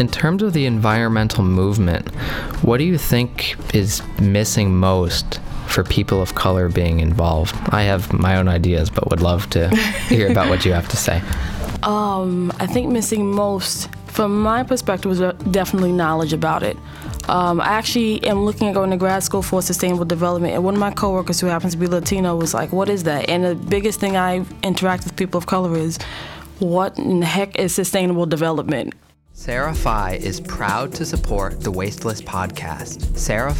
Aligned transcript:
in 0.00 0.08
terms 0.08 0.42
of 0.42 0.54
the 0.54 0.64
environmental 0.64 1.44
movement, 1.44 2.08
what 2.64 2.78
do 2.78 2.84
you 2.84 2.96
think 2.96 3.54
is 3.74 4.02
missing 4.18 4.74
most 4.74 5.40
for 5.66 5.84
people 5.84 6.22
of 6.22 6.34
color 6.34 6.70
being 6.70 7.00
involved? 7.00 7.54
I 7.68 7.82
have 7.82 8.10
my 8.10 8.36
own 8.36 8.48
ideas, 8.48 8.88
but 8.88 9.10
would 9.10 9.20
love 9.20 9.50
to 9.50 9.68
hear 10.08 10.30
about 10.30 10.48
what 10.48 10.64
you 10.64 10.72
have 10.72 10.88
to 10.88 10.96
say. 10.96 11.22
Um, 11.82 12.50
I 12.58 12.66
think 12.66 12.90
missing 12.90 13.30
most, 13.30 13.94
from 14.06 14.40
my 14.40 14.62
perspective, 14.62 15.10
was 15.10 15.20
uh, 15.20 15.32
definitely 15.50 15.92
knowledge 15.92 16.32
about 16.32 16.62
it. 16.62 16.78
Um, 17.28 17.60
I 17.60 17.66
actually 17.66 18.24
am 18.26 18.46
looking 18.46 18.68
at 18.68 18.74
going 18.74 18.90
to 18.90 18.96
grad 18.96 19.22
school 19.22 19.42
for 19.42 19.60
sustainable 19.60 20.06
development, 20.06 20.54
and 20.54 20.64
one 20.64 20.74
of 20.74 20.80
my 20.80 20.92
coworkers 20.92 21.40
who 21.40 21.46
happens 21.46 21.74
to 21.74 21.78
be 21.78 21.86
Latino 21.86 22.36
was 22.36 22.54
like, 22.54 22.72
"What 22.72 22.88
is 22.88 23.04
that?" 23.04 23.28
And 23.28 23.44
the 23.44 23.54
biggest 23.54 24.00
thing 24.00 24.16
I 24.16 24.44
interact 24.62 25.04
with 25.04 25.14
people 25.16 25.38
of 25.38 25.46
color 25.46 25.76
is, 25.76 25.98
"What 26.58 26.98
in 26.98 27.20
the 27.20 27.26
heck 27.26 27.58
is 27.58 27.74
sustainable 27.74 28.26
development?" 28.26 28.94
Sarah 29.40 29.74
is 30.16 30.38
proud 30.38 30.92
to 30.92 31.06
support 31.06 31.62
the 31.62 31.70
Wasteless 31.70 32.20
podcast. 32.20 33.16
Sarah 33.16 33.54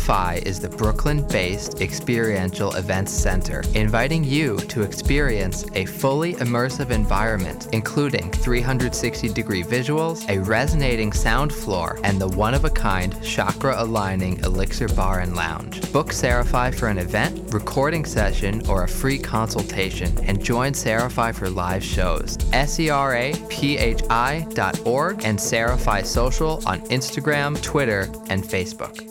is 0.45 0.61
the 0.61 0.69
Brooklyn 0.69 1.27
based 1.29 1.81
experiential 1.81 2.75
events 2.75 3.11
center, 3.11 3.63
inviting 3.75 4.23
you 4.23 4.59
to 4.69 4.83
experience 4.83 5.65
a 5.73 5.87
fully 5.87 6.35
immersive 6.35 6.91
environment, 6.91 7.69
including 7.73 8.31
360 8.31 9.31
degree 9.31 9.63
visuals, 9.63 10.29
a 10.29 10.43
resonating 10.43 11.15
sound 11.15 11.51
floor, 11.51 11.99
and 12.05 12.21
the 12.21 12.29
one 12.29 12.53
of 12.53 12.67
a 12.67 12.71
kind 12.71 13.17
chakra 13.23 13.83
aligning 13.83 14.39
Elixir 14.41 14.89
Bar 14.89 15.21
and 15.21 15.35
Lounge. 15.35 15.91
Book 15.95 16.13
Sarah 16.13 16.45
for 16.75 16.89
an 16.89 16.99
event, 16.99 17.40
recording 17.53 18.05
session, 18.05 18.65
or 18.69 18.85
a 18.85 18.89
free 18.89 19.19
consultation, 19.19 20.17
and 20.25 20.43
join 20.43 20.73
Fi 20.75 21.33
for 21.33 21.51
live 21.51 21.83
shows. 21.83 22.39
S 22.53 22.79
E 22.79 22.91
R 22.91 23.15
A 23.17 23.35
P 23.49 23.77
H 23.77 24.03
I 24.09 24.47
dot 24.51 24.81
org 24.87 25.25
and 25.25 25.41
Sarah 25.41 25.71
Verify 25.71 26.03
Social 26.03 26.63
on 26.67 26.81
Instagram, 26.89 27.61
Twitter, 27.63 28.03
and 28.29 28.43
Facebook. 28.45 29.07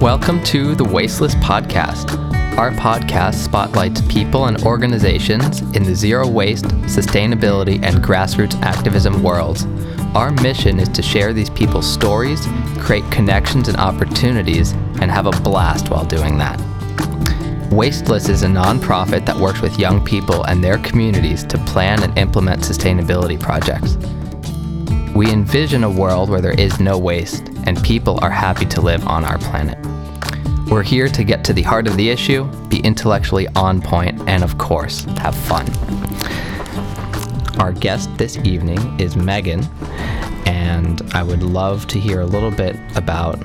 Welcome 0.00 0.42
to 0.44 0.74
the 0.74 0.84
Wasteless 0.84 1.34
Podcast. 1.36 2.16
Our 2.56 2.70
podcast 2.70 3.34
spotlights 3.34 4.00
people 4.08 4.46
and 4.46 4.62
organizations 4.62 5.60
in 5.76 5.82
the 5.82 5.94
zero 5.94 6.26
waste, 6.26 6.64
sustainability, 6.86 7.82
and 7.84 7.96
grassroots 7.96 8.54
activism 8.62 9.22
worlds. 9.22 9.64
Our 10.14 10.30
mission 10.30 10.80
is 10.80 10.88
to 10.90 11.02
share 11.02 11.32
these 11.32 11.50
people's 11.50 11.86
stories, 11.86 12.46
create 12.78 13.08
connections 13.10 13.68
and 13.68 13.76
opportunities, 13.76 14.72
and 15.00 15.10
have 15.10 15.26
a 15.26 15.30
blast 15.42 15.90
while 15.90 16.04
doing 16.04 16.38
that. 16.38 16.58
Wasteless 17.70 18.30
is 18.30 18.42
a 18.42 18.46
nonprofit 18.46 19.26
that 19.26 19.36
works 19.36 19.60
with 19.60 19.78
young 19.78 20.02
people 20.02 20.44
and 20.44 20.64
their 20.64 20.78
communities 20.78 21.44
to 21.44 21.58
plan 21.58 22.02
and 22.02 22.16
implement 22.18 22.62
sustainability 22.62 23.38
projects. 23.38 23.96
We 25.14 25.30
envision 25.30 25.84
a 25.84 25.90
world 25.90 26.30
where 26.30 26.40
there 26.40 26.58
is 26.58 26.80
no 26.80 26.96
waste 26.96 27.48
and 27.66 27.82
people 27.84 28.18
are 28.22 28.30
happy 28.30 28.64
to 28.66 28.80
live 28.80 29.06
on 29.06 29.24
our 29.24 29.38
planet. 29.38 29.78
We're 30.70 30.82
here 30.82 31.08
to 31.08 31.24
get 31.24 31.44
to 31.44 31.52
the 31.52 31.62
heart 31.62 31.86
of 31.86 31.96
the 31.96 32.08
issue, 32.08 32.44
be 32.68 32.80
intellectually 32.80 33.46
on 33.54 33.82
point, 33.82 34.20
and 34.26 34.42
of 34.42 34.56
course, 34.56 35.04
have 35.18 35.34
fun. 35.34 35.66
Our 37.58 37.72
guest 37.72 38.16
this 38.18 38.36
evening 38.38 39.00
is 39.00 39.16
Meagan, 39.16 39.64
and 40.46 41.02
I 41.12 41.24
would 41.24 41.42
love 41.42 41.88
to 41.88 41.98
hear 41.98 42.20
a 42.20 42.24
little 42.24 42.52
bit 42.52 42.76
about 42.94 43.36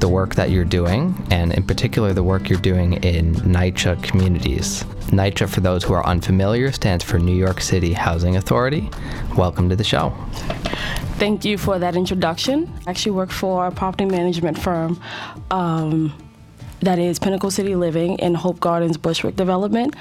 the 0.00 0.08
work 0.08 0.36
that 0.36 0.50
you're 0.50 0.64
doing, 0.64 1.14
and 1.30 1.52
in 1.52 1.64
particular, 1.64 2.14
the 2.14 2.22
work 2.22 2.48
you're 2.48 2.58
doing 2.58 2.94
in 3.04 3.34
NYCHA 3.34 4.02
communities. 4.02 4.84
NYCHA, 5.10 5.50
for 5.50 5.60
those 5.60 5.84
who 5.84 5.92
are 5.92 6.04
unfamiliar, 6.06 6.72
stands 6.72 7.04
for 7.04 7.18
New 7.18 7.36
York 7.36 7.60
City 7.60 7.92
Housing 7.92 8.36
Authority. 8.36 8.88
Welcome 9.36 9.68
to 9.68 9.76
the 9.76 9.84
show. 9.84 10.14
Thank 11.18 11.44
you 11.44 11.58
for 11.58 11.78
that 11.78 11.96
introduction. 11.96 12.72
I 12.86 12.90
actually 12.90 13.12
work 13.12 13.30
for 13.30 13.66
a 13.66 13.70
property 13.70 14.06
management 14.06 14.58
firm. 14.58 14.98
Um, 15.50 16.12
that 16.84 16.98
is 16.98 17.18
Pinnacle 17.18 17.50
City 17.50 17.74
Living 17.74 18.18
in 18.18 18.34
Hope 18.34 18.60
Gardens 18.60 18.98
Bushwick 18.98 19.36
development. 19.36 19.96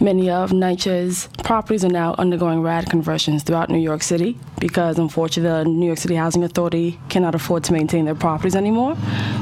Many 0.00 0.30
of 0.30 0.50
NYCHA's 0.50 1.28
properties 1.44 1.84
are 1.84 1.88
now 1.88 2.14
undergoing 2.18 2.60
RAD 2.60 2.90
conversions 2.90 3.44
throughout 3.44 3.70
New 3.70 3.78
York 3.78 4.02
City 4.02 4.36
because 4.58 4.98
unfortunately 4.98 5.64
the 5.64 5.70
New 5.70 5.86
York 5.86 5.98
City 5.98 6.16
Housing 6.16 6.42
Authority 6.42 6.98
cannot 7.08 7.34
afford 7.34 7.62
to 7.64 7.72
maintain 7.72 8.04
their 8.04 8.16
properties 8.16 8.56
anymore. 8.56 8.96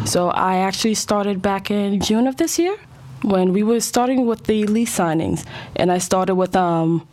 So 0.05 0.29
I 0.31 0.57
actually 0.57 0.95
started 0.95 1.41
back 1.41 1.71
in 1.71 2.01
June 2.01 2.27
of 2.27 2.37
this 2.37 2.59
year 2.59 2.77
when 3.23 3.53
we 3.53 3.63
were 3.63 3.81
starting 3.81 4.27
with 4.27 4.45
the 4.45 4.67
lease 4.67 4.97
signings 4.97 5.47
and 5.77 5.91
I 5.91 5.99
started 5.99 6.35
with 6.35 6.55
um, 6.55 7.07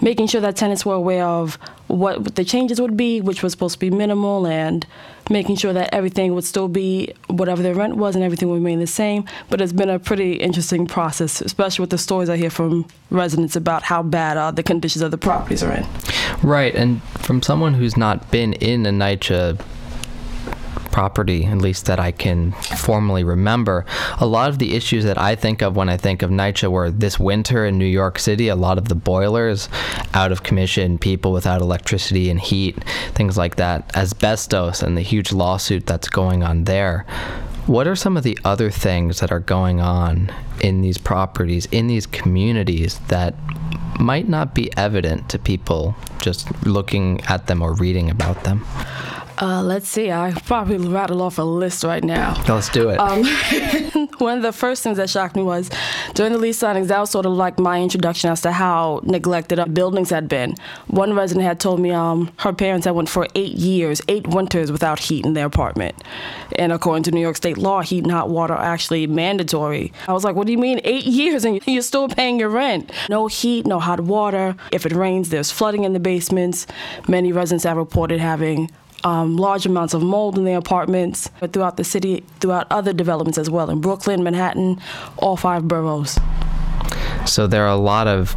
making 0.00 0.26
sure 0.26 0.40
that 0.40 0.56
tenants 0.56 0.84
were 0.84 0.94
aware 0.94 1.26
of 1.26 1.58
what 1.88 2.34
the 2.34 2.44
changes 2.44 2.80
would 2.80 2.96
be, 2.96 3.20
which 3.20 3.42
was 3.42 3.52
supposed 3.52 3.74
to 3.74 3.78
be 3.78 3.90
minimal, 3.90 4.46
and 4.46 4.86
making 5.30 5.56
sure 5.56 5.72
that 5.72 5.92
everything 5.92 6.34
would 6.34 6.44
still 6.44 6.68
be 6.68 7.12
whatever 7.28 7.62
the 7.62 7.74
rent 7.74 7.96
was 7.96 8.14
and 8.14 8.24
everything 8.24 8.48
would 8.48 8.56
remain 8.56 8.78
the 8.78 8.86
same. 8.86 9.24
But 9.48 9.60
it's 9.60 9.72
been 9.72 9.90
a 9.90 9.98
pretty 9.98 10.34
interesting 10.34 10.86
process, 10.86 11.40
especially 11.40 11.82
with 11.82 11.90
the 11.90 11.98
stories 11.98 12.28
I 12.28 12.36
hear 12.36 12.50
from 12.50 12.86
residents 13.10 13.56
about 13.56 13.82
how 13.82 14.02
bad 14.02 14.36
uh, 14.36 14.50
the 14.50 14.62
conditions 14.62 15.02
of 15.02 15.10
the 15.10 15.18
properties 15.18 15.62
are 15.62 15.72
in. 15.72 15.86
Right, 16.42 16.74
and 16.74 17.02
from 17.02 17.42
someone 17.42 17.74
who's 17.74 17.96
not 17.96 18.30
been 18.30 18.52
in 18.54 18.86
a 18.86 18.90
NYCHA 18.90 19.60
property, 20.96 21.44
at 21.44 21.58
least 21.58 21.84
that 21.84 22.00
I 22.00 22.10
can 22.10 22.52
formally 22.52 23.22
remember. 23.22 23.84
A 24.18 24.24
lot 24.24 24.48
of 24.48 24.58
the 24.58 24.74
issues 24.74 25.04
that 25.04 25.18
I 25.18 25.36
think 25.36 25.60
of 25.60 25.76
when 25.76 25.90
I 25.90 25.98
think 25.98 26.22
of 26.22 26.30
NYCHA 26.30 26.70
were 26.70 26.90
this 26.90 27.20
winter 27.20 27.66
in 27.66 27.76
New 27.76 27.84
York 27.84 28.18
City, 28.18 28.48
a 28.48 28.56
lot 28.56 28.78
of 28.78 28.88
the 28.88 28.94
boilers 28.94 29.68
out 30.14 30.32
of 30.32 30.42
commission, 30.42 30.96
people 30.96 31.34
without 31.34 31.60
electricity 31.60 32.30
and 32.30 32.40
heat, 32.40 32.82
things 33.12 33.36
like 33.36 33.56
that, 33.56 33.94
asbestos, 33.94 34.82
and 34.82 34.96
the 34.96 35.02
huge 35.02 35.32
lawsuit 35.32 35.84
that's 35.84 36.08
going 36.08 36.42
on 36.42 36.64
there. 36.64 37.04
What 37.66 37.86
are 37.86 37.94
some 37.94 38.16
of 38.16 38.22
the 38.22 38.38
other 38.42 38.70
things 38.70 39.20
that 39.20 39.30
are 39.30 39.40
going 39.40 39.82
on 39.82 40.32
in 40.62 40.80
these 40.80 40.96
properties, 40.96 41.66
in 41.66 41.88
these 41.88 42.06
communities 42.06 43.00
that 43.08 43.34
might 44.00 44.30
not 44.30 44.54
be 44.54 44.74
evident 44.78 45.28
to 45.28 45.38
people 45.38 45.94
just 46.22 46.48
looking 46.64 47.20
at 47.28 47.48
them 47.48 47.60
or 47.60 47.74
reading 47.74 48.08
about 48.08 48.44
them? 48.44 48.64
Uh, 49.38 49.62
let's 49.62 49.88
see. 49.88 50.10
I 50.10 50.32
probably 50.46 50.78
rattle 50.78 51.20
off 51.20 51.38
a 51.38 51.42
list 51.42 51.84
right 51.84 52.02
now. 52.02 52.42
Let's 52.48 52.70
do 52.70 52.88
it. 52.88 52.96
Um, 52.96 53.24
one 54.18 54.38
of 54.38 54.42
the 54.42 54.52
first 54.52 54.82
things 54.82 54.96
that 54.96 55.10
shocked 55.10 55.36
me 55.36 55.42
was 55.42 55.70
during 56.14 56.32
the 56.32 56.38
lease 56.38 56.58
signings, 56.58 56.88
that 56.88 56.98
was 56.98 57.10
sort 57.10 57.26
of 57.26 57.32
like 57.32 57.58
my 57.58 57.82
introduction 57.82 58.30
as 58.30 58.40
to 58.42 58.52
how 58.52 59.00
neglected 59.04 59.58
our 59.58 59.66
buildings 59.68 60.08
had 60.08 60.28
been. 60.28 60.54
One 60.86 61.12
resident 61.12 61.44
had 61.44 61.60
told 61.60 61.80
me 61.80 61.90
um, 61.90 62.32
her 62.38 62.52
parents 62.52 62.86
had 62.86 62.94
went 62.94 63.08
for 63.10 63.28
eight 63.34 63.54
years, 63.54 64.00
eight 64.08 64.26
winters 64.26 64.72
without 64.72 64.98
heat 64.98 65.26
in 65.26 65.34
their 65.34 65.46
apartment. 65.46 66.02
And 66.58 66.72
according 66.72 67.02
to 67.04 67.10
New 67.10 67.20
York 67.20 67.36
state 67.36 67.58
law, 67.58 67.82
heat 67.82 68.04
and 68.04 68.12
hot 68.12 68.30
water 68.30 68.54
are 68.54 68.64
actually 68.64 69.06
mandatory. 69.06 69.92
I 70.08 70.14
was 70.14 70.24
like, 70.24 70.34
what 70.34 70.46
do 70.46 70.52
you 70.52 70.58
mean, 70.58 70.80
eight 70.84 71.04
years 71.20 71.44
and 71.44 71.60
you're 71.66 71.82
still 71.82 72.08
paying 72.08 72.40
your 72.40 72.48
rent? 72.48 72.90
No 73.10 73.26
heat, 73.26 73.66
no 73.66 73.80
hot 73.80 74.00
water. 74.00 74.56
If 74.72 74.86
it 74.86 74.92
rains, 74.92 75.28
there's 75.28 75.50
flooding 75.50 75.84
in 75.84 75.92
the 75.92 76.00
basements. 76.00 76.66
Many 77.06 77.32
residents 77.32 77.64
have 77.64 77.76
reported 77.76 78.18
having 78.20 78.70
um, 79.04 79.36
large 79.36 79.66
amounts 79.66 79.94
of 79.94 80.02
mold 80.02 80.38
in 80.38 80.44
their 80.44 80.58
apartments, 80.58 81.30
but 81.40 81.52
throughout 81.52 81.76
the 81.76 81.84
city, 81.84 82.24
throughout 82.40 82.66
other 82.70 82.92
developments 82.92 83.38
as 83.38 83.50
well, 83.50 83.70
in 83.70 83.80
Brooklyn, 83.80 84.22
Manhattan, 84.22 84.80
all 85.18 85.36
five 85.36 85.68
boroughs. 85.68 86.18
So 87.26 87.46
there 87.46 87.64
are 87.64 87.72
a 87.72 87.76
lot 87.76 88.06
of 88.06 88.36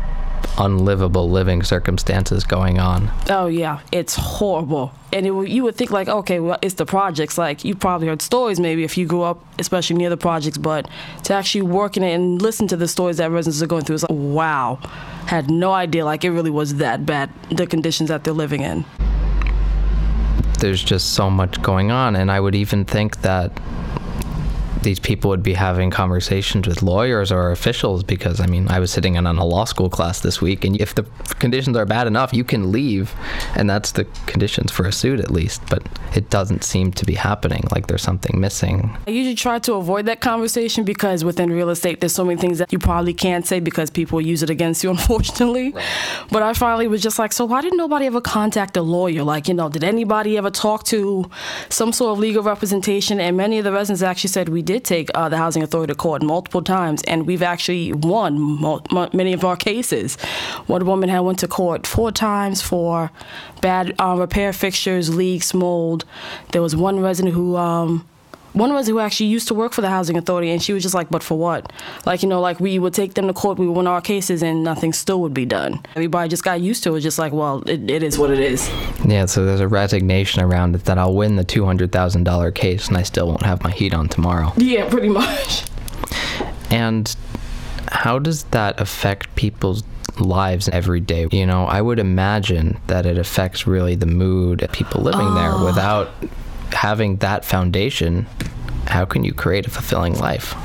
unlivable 0.57 1.29
living 1.29 1.63
circumstances 1.63 2.43
going 2.43 2.79
on. 2.79 3.09
Oh 3.29 3.47
yeah, 3.47 3.79
it's 3.91 4.15
horrible. 4.15 4.91
And 5.11 5.25
it, 5.25 5.47
you 5.47 5.63
would 5.63 5.75
think 5.75 5.89
like, 5.89 6.07
okay, 6.07 6.39
well, 6.39 6.59
it's 6.61 6.75
the 6.75 6.85
projects. 6.85 7.37
Like 7.37 7.63
you 7.63 7.75
probably 7.75 8.07
heard 8.07 8.21
stories 8.21 8.59
maybe 8.59 8.83
if 8.83 8.97
you 8.97 9.05
grew 9.05 9.21
up, 9.21 9.43
especially 9.57 9.95
near 9.95 10.09
the 10.09 10.17
projects. 10.17 10.57
But 10.57 10.89
to 11.23 11.33
actually 11.33 11.63
work 11.63 11.97
in 11.97 12.03
it 12.03 12.13
and 12.13 12.41
listen 12.41 12.67
to 12.67 12.77
the 12.77 12.87
stories 12.87 13.17
that 13.17 13.31
residents 13.31 13.61
are 13.61 13.67
going 13.67 13.85
through, 13.85 13.95
is 13.95 14.03
like, 14.03 14.11
wow, 14.11 14.79
had 15.27 15.49
no 15.49 15.71
idea. 15.71 16.05
Like 16.05 16.23
it 16.23 16.31
really 16.31 16.51
was 16.51 16.75
that 16.75 17.05
bad. 17.05 17.31
The 17.49 17.65
conditions 17.65 18.09
that 18.09 18.23
they're 18.23 18.33
living 18.33 18.61
in 18.61 18.85
there's 20.59 20.83
just 20.83 21.13
so 21.13 21.29
much 21.29 21.61
going 21.61 21.91
on. 21.91 22.15
And 22.15 22.31
I 22.31 22.39
would 22.39 22.55
even 22.55 22.85
think 22.85 23.21
that 23.21 23.51
these 24.81 24.99
people 24.99 25.29
would 25.29 25.43
be 25.43 25.53
having 25.53 25.89
conversations 25.89 26.67
with 26.67 26.81
lawyers 26.81 27.31
or 27.31 27.51
officials 27.51 28.03
because 28.03 28.39
I 28.39 28.45
mean 28.47 28.67
I 28.69 28.79
was 28.79 28.91
sitting 28.91 29.15
in 29.15 29.27
on 29.27 29.37
a 29.37 29.45
law 29.45 29.65
school 29.65 29.89
class 29.89 30.21
this 30.21 30.41
week 30.41 30.63
and 30.63 30.79
if 30.79 30.95
the 30.95 31.03
conditions 31.39 31.75
are 31.75 31.85
bad 31.85 32.07
enough 32.07 32.33
you 32.33 32.43
can 32.43 32.71
leave 32.71 33.13
and 33.55 33.69
that's 33.69 33.91
the 33.91 34.05
conditions 34.25 34.71
for 34.71 34.85
a 34.85 34.91
suit 34.91 35.19
at 35.19 35.31
least 35.31 35.61
but 35.69 35.83
it 36.15 36.29
doesn't 36.29 36.63
seem 36.63 36.91
to 36.93 37.05
be 37.05 37.15
happening 37.15 37.63
like 37.71 37.87
there's 37.87 38.01
something 38.01 38.39
missing. 38.39 38.95
I 39.07 39.11
usually 39.11 39.35
try 39.35 39.59
to 39.59 39.73
avoid 39.73 40.05
that 40.05 40.21
conversation 40.21 40.83
because 40.83 41.23
within 41.23 41.51
real 41.51 41.69
estate 41.69 41.99
there's 41.99 42.13
so 42.13 42.23
many 42.23 42.39
things 42.39 42.57
that 42.59 42.71
you 42.71 42.79
probably 42.79 43.13
can't 43.13 43.45
say 43.45 43.59
because 43.59 43.89
people 43.89 44.21
use 44.21 44.43
it 44.43 44.49
against 44.49 44.83
you 44.83 44.89
unfortunately. 44.97 45.71
Right. 45.71 45.85
But 46.31 46.43
I 46.43 46.53
finally 46.53 46.87
was 46.87 47.01
just 47.01 47.19
like 47.19 47.33
so 47.33 47.45
why 47.45 47.61
didn't 47.61 47.77
nobody 47.77 48.05
ever 48.05 48.21
contact 48.21 48.77
a 48.77 48.81
lawyer 48.81 49.23
like 49.23 49.47
you 49.47 49.53
know 49.53 49.69
did 49.69 49.83
anybody 49.83 50.37
ever 50.37 50.49
talk 50.49 50.83
to 50.85 51.29
some 51.69 51.91
sort 51.91 52.13
of 52.13 52.19
legal 52.19 52.43
representation 52.43 53.19
and 53.19 53.35
many 53.35 53.57
of 53.57 53.65
the 53.65 53.71
residents 53.71 54.01
actually 54.01 54.29
said 54.29 54.49
we 54.49 54.61
did 54.69 54.85
take 54.85 55.09
uh, 55.15 55.27
the 55.27 55.37
housing 55.37 55.63
authority 55.63 55.91
to 55.91 55.97
court 55.97 56.21
multiple 56.21 56.61
times, 56.61 57.01
and 57.07 57.25
we've 57.25 57.41
actually 57.41 57.91
won 57.91 58.61
many 59.13 59.33
of 59.33 59.43
our 59.43 59.57
cases. 59.57 60.15
One 60.67 60.85
woman 60.85 61.09
had 61.09 61.21
went 61.21 61.39
to 61.39 61.47
court 61.47 61.87
four 61.87 62.11
times 62.11 62.61
for 62.61 63.09
bad 63.61 63.95
uh, 63.99 64.15
repair 64.15 64.53
fixtures, 64.53 65.15
leaks, 65.15 65.55
mold. 65.55 66.05
There 66.51 66.61
was 66.61 66.75
one 66.75 66.99
resident 66.99 67.33
who. 67.33 67.55
Um, 67.55 68.07
one 68.53 68.73
was 68.73 68.87
who 68.87 68.99
actually 68.99 69.27
used 69.27 69.47
to 69.47 69.53
work 69.53 69.73
for 69.73 69.81
the 69.81 69.89
housing 69.89 70.17
authority 70.17 70.49
and 70.49 70.61
she 70.61 70.73
was 70.73 70.81
just 70.83 70.95
like 70.95 71.09
but 71.09 71.21
for 71.23 71.37
what 71.37 71.71
like 72.05 72.23
you 72.23 72.29
know 72.29 72.41
like 72.41 72.59
we 72.59 72.79
would 72.79 72.93
take 72.93 73.13
them 73.13 73.27
to 73.27 73.33
court 73.33 73.57
we 73.59 73.67
would 73.67 73.77
win 73.77 73.87
our 73.87 74.01
cases 74.01 74.41
and 74.41 74.63
nothing 74.63 74.91
still 74.91 75.21
would 75.21 75.33
be 75.33 75.45
done 75.45 75.79
everybody 75.95 76.27
just 76.27 76.43
got 76.43 76.59
used 76.59 76.83
to 76.83 76.95
it 76.95 77.01
just 77.01 77.19
like 77.19 77.31
well 77.31 77.61
it, 77.67 77.89
it 77.89 78.01
is 78.03 78.17
what 78.17 78.31
it 78.31 78.39
is 78.39 78.69
Yeah, 79.05 79.25
so 79.25 79.45
there's 79.45 79.59
a 79.61 79.67
resignation 79.67 80.41
around 80.41 80.75
it 80.75 80.85
that 80.85 80.97
I'll 80.97 81.13
win 81.15 81.35
the 81.35 81.45
$200,000 81.45 82.55
case 82.55 82.87
and 82.87 82.97
I 82.97 83.03
still 83.03 83.27
won't 83.27 83.43
have 83.43 83.63
my 83.63 83.71
heat 83.71 83.93
on 83.93 84.07
tomorrow. 84.09 84.51
yeah 84.57 84.89
pretty 84.89 85.09
much 85.09 85.63
And 86.71 87.15
how 87.91 88.19
does 88.19 88.43
that 88.45 88.79
affect 88.79 89.35
people's 89.35 89.83
lives 90.19 90.69
every 90.69 90.99
day? 90.99 91.27
You 91.31 91.45
know, 91.47 91.65
I 91.65 91.81
would 91.81 91.97
imagine 91.97 92.77
that 92.87 93.05
it 93.07 93.17
affects 93.17 93.65
really 93.65 93.95
the 93.95 94.05
mood 94.05 94.61
of 94.61 94.71
people 94.71 95.01
living 95.01 95.33
there. 95.33 95.49
Ah. 95.51 95.65
Without 95.65 96.09
having 96.73 97.17
that 97.17 97.45
foundation, 97.45 98.25
how 98.87 99.05
can 99.05 99.23
you 99.23 99.33
create 99.33 99.67
a 99.67 99.69
fulfilling 99.69 100.17
life? 100.17 100.55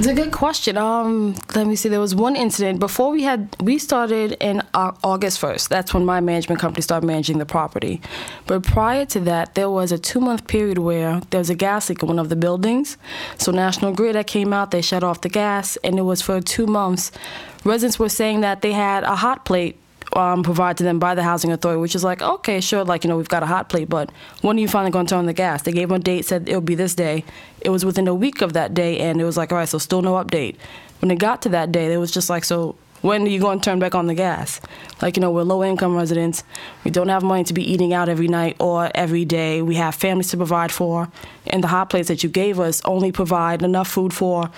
It's 0.00 0.06
a 0.06 0.14
good 0.14 0.32
question. 0.32 0.78
Um, 0.78 1.34
let 1.54 1.66
me 1.66 1.76
see. 1.76 1.90
There 1.90 2.00
was 2.00 2.14
one 2.14 2.34
incident 2.34 2.78
before 2.78 3.10
we 3.10 3.22
had 3.22 3.54
we 3.60 3.76
started 3.76 4.32
in 4.40 4.62
August 4.72 5.38
first. 5.38 5.68
That's 5.68 5.92
when 5.92 6.06
my 6.06 6.20
management 6.20 6.58
company 6.58 6.80
started 6.80 7.06
managing 7.06 7.36
the 7.36 7.44
property. 7.44 8.00
But 8.46 8.62
prior 8.62 9.04
to 9.06 9.20
that, 9.20 9.56
there 9.56 9.68
was 9.68 9.92
a 9.92 9.98
two 9.98 10.18
month 10.18 10.46
period 10.46 10.78
where 10.78 11.20
there 11.28 11.38
was 11.38 11.50
a 11.50 11.54
gas 11.54 11.90
leak 11.90 12.02
in 12.02 12.08
one 12.08 12.18
of 12.18 12.30
the 12.30 12.36
buildings. 12.36 12.96
So 13.36 13.52
National 13.52 13.92
Grid 13.92 14.14
that 14.14 14.26
came 14.26 14.54
out, 14.54 14.70
they 14.70 14.80
shut 14.80 15.04
off 15.04 15.20
the 15.20 15.28
gas, 15.28 15.76
and 15.84 15.98
it 15.98 16.02
was 16.02 16.22
for 16.22 16.40
two 16.40 16.66
months. 16.66 17.12
Residents 17.64 17.98
were 17.98 18.08
saying 18.08 18.40
that 18.40 18.62
they 18.62 18.72
had 18.72 19.04
a 19.04 19.16
hot 19.16 19.44
plate 19.44 19.76
um, 20.14 20.42
provided 20.42 20.78
to 20.78 20.84
them 20.84 20.98
by 20.98 21.14
the 21.14 21.22
housing 21.22 21.52
authority, 21.52 21.80
which 21.80 21.94
is 21.94 22.04
like, 22.04 22.22
okay, 22.22 22.60
sure, 22.60 22.84
like, 22.84 23.04
you 23.04 23.08
know, 23.08 23.16
we've 23.16 23.28
got 23.28 23.42
a 23.42 23.46
hot 23.46 23.68
plate, 23.68 23.88
but 23.88 24.10
when 24.42 24.56
are 24.56 24.60
you 24.60 24.68
finally 24.68 24.90
going 24.90 25.06
to 25.06 25.10
turn 25.10 25.20
on 25.20 25.26
the 25.26 25.32
gas? 25.32 25.62
They 25.62 25.72
gave 25.72 25.88
them 25.88 25.96
a 25.96 26.02
date, 26.02 26.24
said 26.24 26.48
it'll 26.48 26.60
be 26.60 26.74
this 26.74 26.94
day. 26.94 27.24
It 27.60 27.70
was 27.70 27.84
within 27.84 28.08
a 28.08 28.14
week 28.14 28.40
of 28.42 28.52
that 28.54 28.74
day, 28.74 28.98
and 28.98 29.20
it 29.20 29.24
was 29.24 29.36
like, 29.36 29.52
all 29.52 29.58
right, 29.58 29.68
so 29.68 29.78
still 29.78 30.02
no 30.02 30.14
update. 30.14 30.56
When 31.00 31.10
it 31.10 31.18
got 31.18 31.42
to 31.42 31.48
that 31.50 31.72
day, 31.72 31.92
it 31.92 31.98
was 31.98 32.10
just 32.10 32.28
like, 32.28 32.44
so 32.44 32.76
when 33.02 33.22
are 33.22 33.28
you 33.28 33.40
going 33.40 33.60
to 33.60 33.64
turn 33.64 33.78
back 33.78 33.94
on 33.94 34.06
the 34.06 34.14
gas? 34.14 34.60
Like, 35.00 35.16
you 35.16 35.22
know, 35.22 35.30
we're 35.30 35.42
low 35.42 35.64
income 35.64 35.96
residents. 35.96 36.44
We 36.84 36.90
don't 36.90 37.08
have 37.08 37.22
money 37.22 37.44
to 37.44 37.54
be 37.54 37.62
eating 37.72 37.94
out 37.94 38.08
every 38.08 38.28
night 38.28 38.56
or 38.58 38.90
every 38.94 39.24
day. 39.24 39.62
We 39.62 39.76
have 39.76 39.94
families 39.94 40.30
to 40.30 40.36
provide 40.36 40.70
for. 40.70 41.10
And 41.46 41.64
the 41.64 41.68
hot 41.68 41.88
plates 41.88 42.08
that 42.08 42.22
you 42.22 42.28
gave 42.28 42.60
us 42.60 42.82
only 42.84 43.10
provide 43.10 43.62
enough 43.62 43.88
food 43.88 44.12
for 44.12 44.50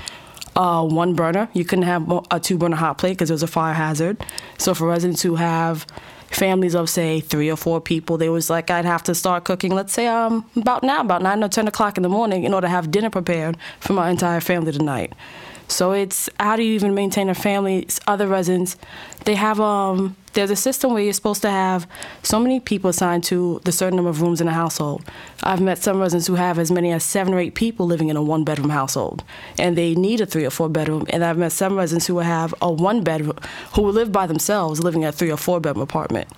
uh, 0.56 0.86
one 0.86 1.14
burner. 1.14 1.48
You 1.52 1.64
couldn't 1.64 1.84
have 1.84 2.10
a 2.30 2.40
two 2.40 2.58
burner 2.58 2.76
hot 2.76 2.98
plate 2.98 3.12
because 3.12 3.30
it 3.30 3.34
was 3.34 3.42
a 3.42 3.46
fire 3.48 3.74
hazard. 3.74 4.24
So 4.58 4.74
for 4.74 4.86
residents 4.88 5.22
who 5.22 5.36
have 5.36 5.86
families 6.30 6.74
of 6.74 6.88
say 6.88 7.20
three 7.20 7.50
or 7.50 7.56
four 7.56 7.80
people, 7.80 8.16
they 8.18 8.28
was 8.28 8.48
like 8.48 8.70
I'd 8.70 8.84
have 8.84 9.02
to 9.04 9.14
start 9.14 9.44
cooking. 9.44 9.72
Let's 9.74 9.92
say 9.92 10.06
um 10.06 10.48
about 10.56 10.82
now, 10.82 11.00
about 11.00 11.22
nine 11.22 11.42
or 11.42 11.48
ten 11.48 11.68
o'clock 11.68 11.96
in 11.96 12.02
the 12.02 12.08
morning, 12.08 12.44
in 12.44 12.54
order 12.54 12.66
to 12.66 12.70
have 12.70 12.90
dinner 12.90 13.10
prepared 13.10 13.56
for 13.80 13.92
my 13.92 14.10
entire 14.10 14.40
family 14.40 14.72
tonight. 14.72 15.12
So 15.72 15.92
it's 15.92 16.28
how 16.38 16.56
do 16.56 16.62
you 16.62 16.74
even 16.74 16.94
maintain 16.94 17.28
a 17.28 17.34
family? 17.34 17.88
Other 18.06 18.26
residents, 18.26 18.76
they 19.24 19.34
have 19.34 19.60
um. 19.60 20.16
There's 20.34 20.50
a 20.50 20.56
system 20.56 20.94
where 20.94 21.02
you're 21.02 21.12
supposed 21.12 21.42
to 21.42 21.50
have 21.50 21.86
so 22.22 22.40
many 22.40 22.58
people 22.58 22.88
assigned 22.88 23.22
to 23.24 23.60
the 23.64 23.72
certain 23.72 23.96
number 23.96 24.08
of 24.08 24.22
rooms 24.22 24.40
in 24.40 24.48
a 24.48 24.52
household. 24.52 25.02
I've 25.42 25.60
met 25.60 25.76
some 25.76 26.00
residents 26.00 26.26
who 26.26 26.36
have 26.36 26.58
as 26.58 26.70
many 26.70 26.90
as 26.90 27.04
seven 27.04 27.34
or 27.34 27.38
eight 27.38 27.54
people 27.54 27.84
living 27.84 28.08
in 28.08 28.16
a 28.16 28.22
one 28.22 28.42
bedroom 28.42 28.70
household, 28.70 29.24
and 29.58 29.76
they 29.76 29.94
need 29.94 30.22
a 30.22 30.26
three 30.26 30.46
or 30.46 30.50
four 30.50 30.70
bedroom. 30.70 31.04
And 31.10 31.22
I've 31.22 31.36
met 31.36 31.52
some 31.52 31.76
residents 31.76 32.06
who 32.06 32.18
have 32.18 32.54
a 32.62 32.72
one 32.72 33.04
bedroom, 33.04 33.38
who 33.74 33.82
live 33.90 34.10
by 34.10 34.26
themselves, 34.26 34.82
living 34.82 35.02
in 35.02 35.08
a 35.08 35.12
three 35.12 35.30
or 35.30 35.36
four 35.36 35.60
bedroom 35.60 35.82
apartment. 35.82 36.28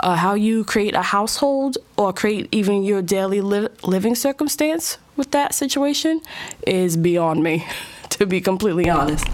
Uh, 0.00 0.16
how 0.16 0.32
you 0.32 0.64
create 0.64 0.94
a 0.94 1.02
household 1.02 1.76
or 1.98 2.12
create 2.14 2.48
even 2.52 2.82
your 2.82 3.02
daily 3.02 3.42
li- 3.42 3.68
living 3.84 4.14
circumstance 4.14 4.96
with 5.16 5.30
that 5.32 5.54
situation 5.54 6.22
is 6.66 6.96
beyond 6.96 7.42
me, 7.42 7.66
to 8.20 8.26
be 8.26 8.40
completely 8.40 8.88
honest. 8.88 9.26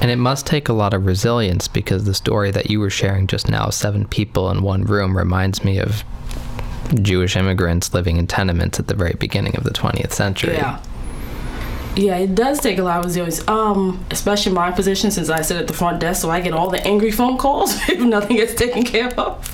And 0.00 0.10
it 0.10 0.16
must 0.16 0.46
take 0.46 0.68
a 0.68 0.72
lot 0.72 0.94
of 0.94 1.04
resilience 1.04 1.66
because 1.66 2.04
the 2.04 2.14
story 2.14 2.52
that 2.52 2.70
you 2.70 2.78
were 2.78 2.88
sharing 2.88 3.26
just 3.26 3.50
now, 3.50 3.68
seven 3.70 4.06
people 4.06 4.48
in 4.50 4.62
one 4.62 4.84
room, 4.84 5.16
reminds 5.16 5.64
me 5.64 5.78
of 5.78 6.04
Jewish 7.02 7.34
immigrants 7.34 7.92
living 7.92 8.18
in 8.18 8.28
tenements 8.28 8.78
at 8.78 8.86
the 8.86 8.94
very 8.94 9.14
beginning 9.14 9.56
of 9.56 9.64
the 9.64 9.70
20th 9.70 10.12
century. 10.12 10.54
Yeah. 10.54 10.80
Yeah, 11.96 12.16
it 12.16 12.34
does 12.34 12.60
take 12.60 12.78
a 12.78 12.82
lot 12.82 13.00
of 13.00 13.06
resilience. 13.06 13.46
Um, 13.48 14.02
especially 14.10 14.52
my 14.52 14.70
position 14.70 15.10
since 15.10 15.28
I 15.28 15.42
sit 15.42 15.56
at 15.56 15.66
the 15.66 15.74
front 15.74 16.00
desk, 16.00 16.22
so 16.22 16.30
I 16.30 16.40
get 16.40 16.54
all 16.54 16.70
the 16.70 16.82
angry 16.86 17.10
phone 17.10 17.36
calls 17.36 17.74
if 17.88 18.00
nothing 18.00 18.36
gets 18.36 18.54
taken 18.54 18.84
care 18.84 19.12
of. 19.18 19.48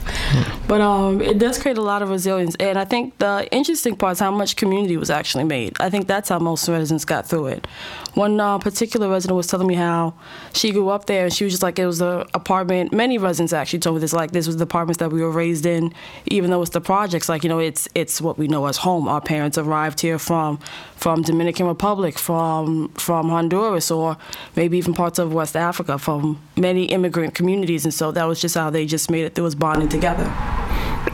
But 0.68 0.82
um, 0.82 1.22
it 1.22 1.38
does 1.38 1.58
create 1.58 1.78
a 1.78 1.82
lot 1.82 2.02
of 2.02 2.10
resilience, 2.10 2.54
and 2.56 2.78
I 2.78 2.84
think 2.84 3.16
the 3.16 3.48
interesting 3.50 3.96
part 3.96 4.12
is 4.12 4.20
how 4.20 4.30
much 4.30 4.54
community 4.54 4.98
was 4.98 5.08
actually 5.08 5.44
made. 5.44 5.74
I 5.80 5.88
think 5.88 6.06
that's 6.06 6.28
how 6.28 6.38
most 6.38 6.68
residents 6.68 7.06
got 7.06 7.26
through 7.26 7.46
it. 7.46 7.66
One 8.12 8.38
uh, 8.38 8.58
particular 8.58 9.08
resident 9.08 9.36
was 9.38 9.46
telling 9.46 9.66
me 9.66 9.76
how 9.76 10.12
she 10.52 10.70
grew 10.72 10.90
up 10.90 11.06
there, 11.06 11.24
and 11.24 11.32
she 11.32 11.44
was 11.44 11.54
just 11.54 11.62
like, 11.62 11.78
it 11.78 11.86
was 11.86 12.00
the 12.00 12.28
apartment. 12.34 12.92
Many 12.92 13.16
residents 13.16 13.54
actually 13.54 13.78
told 13.78 13.96
me 13.96 14.00
this, 14.00 14.12
like 14.12 14.32
this 14.32 14.46
was 14.46 14.58
the 14.58 14.64
apartments 14.64 14.98
that 14.98 15.10
we 15.10 15.22
were 15.22 15.30
raised 15.30 15.64
in, 15.64 15.94
even 16.26 16.50
though 16.50 16.60
it's 16.60 16.72
the 16.72 16.82
projects. 16.82 17.30
Like 17.30 17.44
you 17.44 17.48
know, 17.48 17.60
it's 17.60 17.88
it's 17.94 18.20
what 18.20 18.36
we 18.36 18.46
know 18.46 18.66
as 18.66 18.76
home. 18.76 19.08
Our 19.08 19.22
parents 19.22 19.56
arrived 19.56 20.02
here 20.02 20.18
from 20.18 20.58
from 20.96 21.22
Dominican 21.22 21.66
Republic, 21.66 22.18
from 22.18 22.90
from 22.90 23.30
Honduras, 23.30 23.90
or 23.90 24.18
maybe 24.54 24.76
even 24.76 24.92
parts 24.92 25.18
of 25.18 25.32
West 25.32 25.56
Africa, 25.56 25.98
from 25.98 26.38
many 26.56 26.84
immigrant 26.84 27.34
communities, 27.34 27.86
and 27.86 27.94
so 27.94 28.12
that 28.12 28.24
was 28.24 28.38
just 28.38 28.54
how 28.54 28.68
they 28.68 28.84
just 28.84 29.10
made 29.10 29.24
it. 29.24 29.34
There 29.34 29.44
was 29.44 29.54
bonding 29.54 29.88
together. 29.88 30.57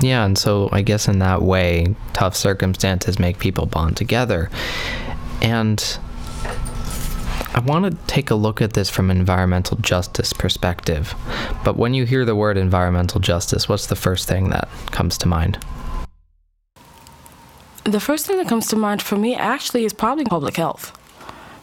Yeah, 0.01 0.25
and 0.25 0.37
so 0.37 0.69
I 0.73 0.83
guess 0.83 1.09
in 1.09 1.19
that 1.21 1.43
way, 1.43 1.95
tough 2.13 2.37
circumstances 2.37 3.19
make 3.19 3.39
people 3.39 3.67
bond 3.67 3.97
together. 3.97 4.51
And 5.41 5.99
I 7.55 7.61
want 7.61 7.85
to 7.85 8.07
take 8.07 8.31
a 8.31 8.35
look 8.35 8.61
at 8.61 8.73
this 8.73 8.91
from 8.91 9.11
an 9.11 9.17
environmental 9.17 9.77
justice 9.77 10.33
perspective. 10.33 11.15
But 11.65 11.77
when 11.77 11.95
you 11.95 12.05
hear 12.05 12.25
the 12.25 12.35
word 12.35 12.57
environmental 12.57 13.21
justice, 13.21 13.69
what's 13.69 13.87
the 13.87 13.97
first 13.97 14.29
thing 14.29 14.51
that 14.51 14.69
comes 14.91 15.17
to 15.19 15.29
mind? 15.29 15.59
The 17.85 18.01
first 18.01 18.27
thing 18.27 18.39
that 18.39 18.49
comes 18.49 18.67
to 18.69 18.77
mind 18.77 19.03
for 19.03 19.17
me 19.17 19.35
actually 19.37 19.85
is 19.85 19.93
probably 19.93 20.25
public 20.25 20.57
health. 20.57 20.99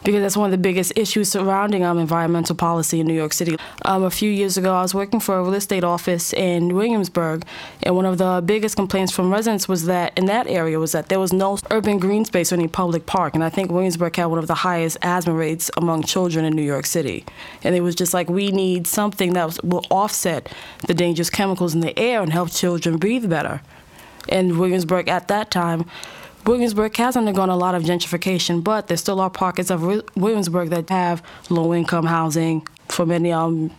Because 0.04 0.20
that's 0.20 0.36
one 0.36 0.46
of 0.46 0.50
the 0.50 0.58
biggest 0.58 0.92
issues 0.96 1.28
surrounding 1.30 1.84
um, 1.84 1.98
environmental 1.98 2.56
policy 2.56 3.00
in 3.00 3.06
New 3.06 3.14
York 3.14 3.32
City. 3.32 3.56
Um, 3.84 4.02
a 4.02 4.10
few 4.10 4.30
years 4.30 4.56
ago, 4.56 4.74
I 4.74 4.82
was 4.82 4.94
working 4.94 5.20
for 5.20 5.38
a 5.38 5.42
real 5.42 5.54
estate 5.54 5.84
office 5.84 6.32
in 6.32 6.74
Williamsburg, 6.74 7.44
and 7.82 7.94
one 7.94 8.04
of 8.04 8.18
the 8.18 8.42
biggest 8.44 8.74
complaints 8.74 9.12
from 9.12 9.32
residents 9.32 9.68
was 9.68 9.86
that 9.86 10.16
in 10.18 10.26
that 10.26 10.46
area 10.46 10.78
was 10.78 10.92
that 10.92 11.08
there 11.08 11.20
was 11.20 11.32
no 11.32 11.58
urban 11.70 11.98
green 11.98 12.24
space 12.24 12.52
or 12.52 12.56
any 12.56 12.68
public 12.68 13.06
park. 13.06 13.34
And 13.34 13.44
I 13.44 13.48
think 13.48 13.70
Williamsburg 13.70 14.16
had 14.16 14.26
one 14.26 14.38
of 14.38 14.48
the 14.48 14.54
highest 14.54 14.98
asthma 15.02 15.34
rates 15.34 15.70
among 15.76 16.02
children 16.02 16.44
in 16.44 16.54
New 16.54 16.62
York 16.62 16.86
City. 16.86 17.24
And 17.62 17.74
it 17.74 17.80
was 17.82 17.94
just 17.94 18.12
like 18.12 18.28
we 18.28 18.50
need 18.50 18.86
something 18.86 19.34
that 19.34 19.62
will 19.62 19.84
offset 19.90 20.52
the 20.86 20.94
dangerous 20.94 21.30
chemicals 21.30 21.74
in 21.74 21.80
the 21.80 21.96
air 21.98 22.22
and 22.22 22.32
help 22.32 22.50
children 22.50 22.96
breathe 22.96 23.28
better. 23.30 23.62
And 24.28 24.58
Williamsburg 24.58 25.08
at 25.08 25.28
that 25.28 25.50
time 25.50 25.84
Williamsburg 26.44 26.96
has 26.96 27.16
undergone 27.16 27.50
a 27.50 27.56
lot 27.56 27.74
of 27.74 27.84
gentrification, 27.84 28.64
but 28.64 28.88
there 28.88 28.96
still 28.96 29.20
are 29.20 29.30
pockets 29.30 29.70
of 29.70 29.82
Williamsburg 30.16 30.70
that 30.70 30.90
have 30.90 31.22
low 31.50 31.72
income 31.72 32.06
housing 32.06 32.66
for 32.88 33.06
many 33.06 33.30
um, 33.30 33.70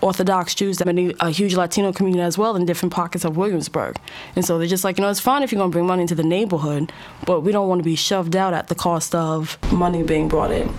Orthodox 0.00 0.54
Jews, 0.54 0.78
that 0.78 0.86
many 0.86 1.14
a 1.20 1.30
huge 1.30 1.54
Latino 1.54 1.92
community 1.92 2.22
as 2.22 2.38
well 2.38 2.56
in 2.56 2.64
different 2.64 2.92
pockets 2.92 3.24
of 3.24 3.36
Williamsburg. 3.36 3.96
And 4.36 4.44
so 4.44 4.58
they're 4.58 4.68
just 4.68 4.84
like, 4.84 4.98
you 4.98 5.02
know, 5.02 5.10
it's 5.10 5.20
fine 5.20 5.42
if 5.42 5.52
you're 5.52 5.58
going 5.58 5.70
to 5.70 5.74
bring 5.74 5.86
money 5.86 6.02
into 6.02 6.14
the 6.14 6.22
neighborhood, 6.22 6.92
but 7.26 7.40
we 7.40 7.52
don't 7.52 7.68
want 7.68 7.80
to 7.80 7.84
be 7.84 7.96
shoved 7.96 8.36
out 8.36 8.54
at 8.54 8.68
the 8.68 8.74
cost 8.74 9.14
of 9.14 9.58
money 9.72 10.02
being 10.02 10.28
brought 10.28 10.52
in. 10.52 10.72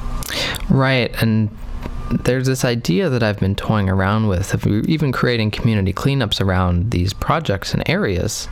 Right, 0.69 1.13
and 1.21 1.49
there's 2.09 2.47
this 2.47 2.63
idea 2.63 3.09
that 3.09 3.21
I've 3.21 3.39
been 3.39 3.55
toying 3.55 3.89
around 3.89 4.27
with 4.27 4.53
of 4.53 4.65
even 4.67 5.11
creating 5.11 5.51
community 5.51 5.93
cleanups 5.93 6.39
around 6.41 6.91
these 6.91 7.13
projects 7.13 7.73
and 7.73 7.83
areas. 7.87 8.47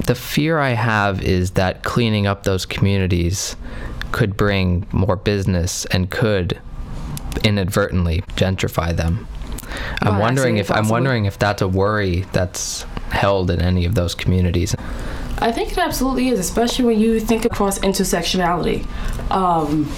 The 0.00 0.14
fear 0.14 0.58
I 0.58 0.70
have 0.70 1.22
is 1.22 1.52
that 1.52 1.82
cleaning 1.82 2.26
up 2.26 2.42
those 2.42 2.66
communities 2.66 3.56
could 4.12 4.36
bring 4.36 4.86
more 4.92 5.16
business 5.16 5.86
and 5.86 6.10
could 6.10 6.60
inadvertently 7.42 8.22
gentrify 8.36 8.94
them. 8.94 9.26
I'm 10.02 10.14
Well, 10.14 10.20
wondering 10.20 10.58
if 10.58 10.70
I'm 10.70 10.88
wondering 10.88 11.24
if 11.24 11.38
that's 11.38 11.62
a 11.62 11.68
worry 11.68 12.24
that's 12.32 12.82
held 13.10 13.50
in 13.50 13.60
any 13.60 13.84
of 13.84 13.94
those 13.94 14.14
communities. 14.14 14.74
I 15.38 15.52
think 15.52 15.72
it 15.72 15.78
absolutely 15.78 16.28
is, 16.28 16.38
especially 16.38 16.84
when 16.84 17.00
you 17.00 17.20
think 17.20 17.44
across 17.44 17.78
intersectionality. 17.80 18.86
Um, 19.30 19.90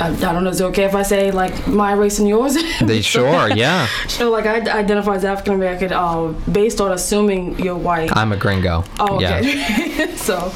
I, 0.00 0.08
I 0.08 0.32
don't 0.32 0.44
know, 0.44 0.50
is 0.50 0.60
it 0.60 0.64
okay 0.64 0.84
if 0.84 0.94
I 0.94 1.02
say 1.02 1.30
like 1.30 1.66
my 1.66 1.92
race 1.92 2.18
and 2.18 2.28
yours? 2.28 2.56
They 2.80 3.02
sure, 3.02 3.50
yeah. 3.50 3.86
So 4.08 4.30
like 4.30 4.46
I 4.46 4.58
identify 4.78 5.14
as 5.14 5.24
African 5.24 5.54
American 5.54 5.92
uh, 5.92 6.28
based 6.50 6.80
on 6.80 6.92
assuming 6.92 7.58
you're 7.58 7.76
white. 7.76 8.14
I'm 8.16 8.32
a 8.32 8.36
gringo. 8.36 8.84
Oh, 8.98 9.16
okay. 9.16 9.42
Yeah. 9.42 10.14
so, 10.16 10.50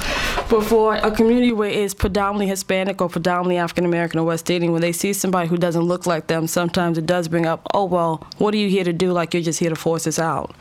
for 0.62 0.96
a 0.96 1.10
community 1.10 1.52
where 1.52 1.70
it's 1.70 1.94
predominantly 1.94 2.48
Hispanic 2.48 3.00
or 3.00 3.08
predominantly 3.08 3.58
African 3.58 3.84
American 3.84 4.20
or 4.20 4.24
West 4.24 4.48
Indian, 4.50 4.72
when 4.72 4.82
they 4.82 4.92
see 4.92 5.12
somebody 5.12 5.48
who 5.48 5.56
doesn't 5.56 5.82
look 5.82 6.06
like 6.06 6.26
them, 6.26 6.46
sometimes 6.46 6.98
it 6.98 7.06
does 7.06 7.28
bring 7.28 7.46
up, 7.46 7.66
oh, 7.74 7.84
well, 7.84 8.26
what 8.38 8.54
are 8.54 8.58
you 8.58 8.68
here 8.68 8.84
to 8.84 8.92
do? 8.92 9.12
Like 9.12 9.34
you're 9.34 9.42
just 9.42 9.60
here 9.60 9.70
to 9.70 9.76
force 9.76 10.06
us 10.06 10.18
out. 10.18 10.54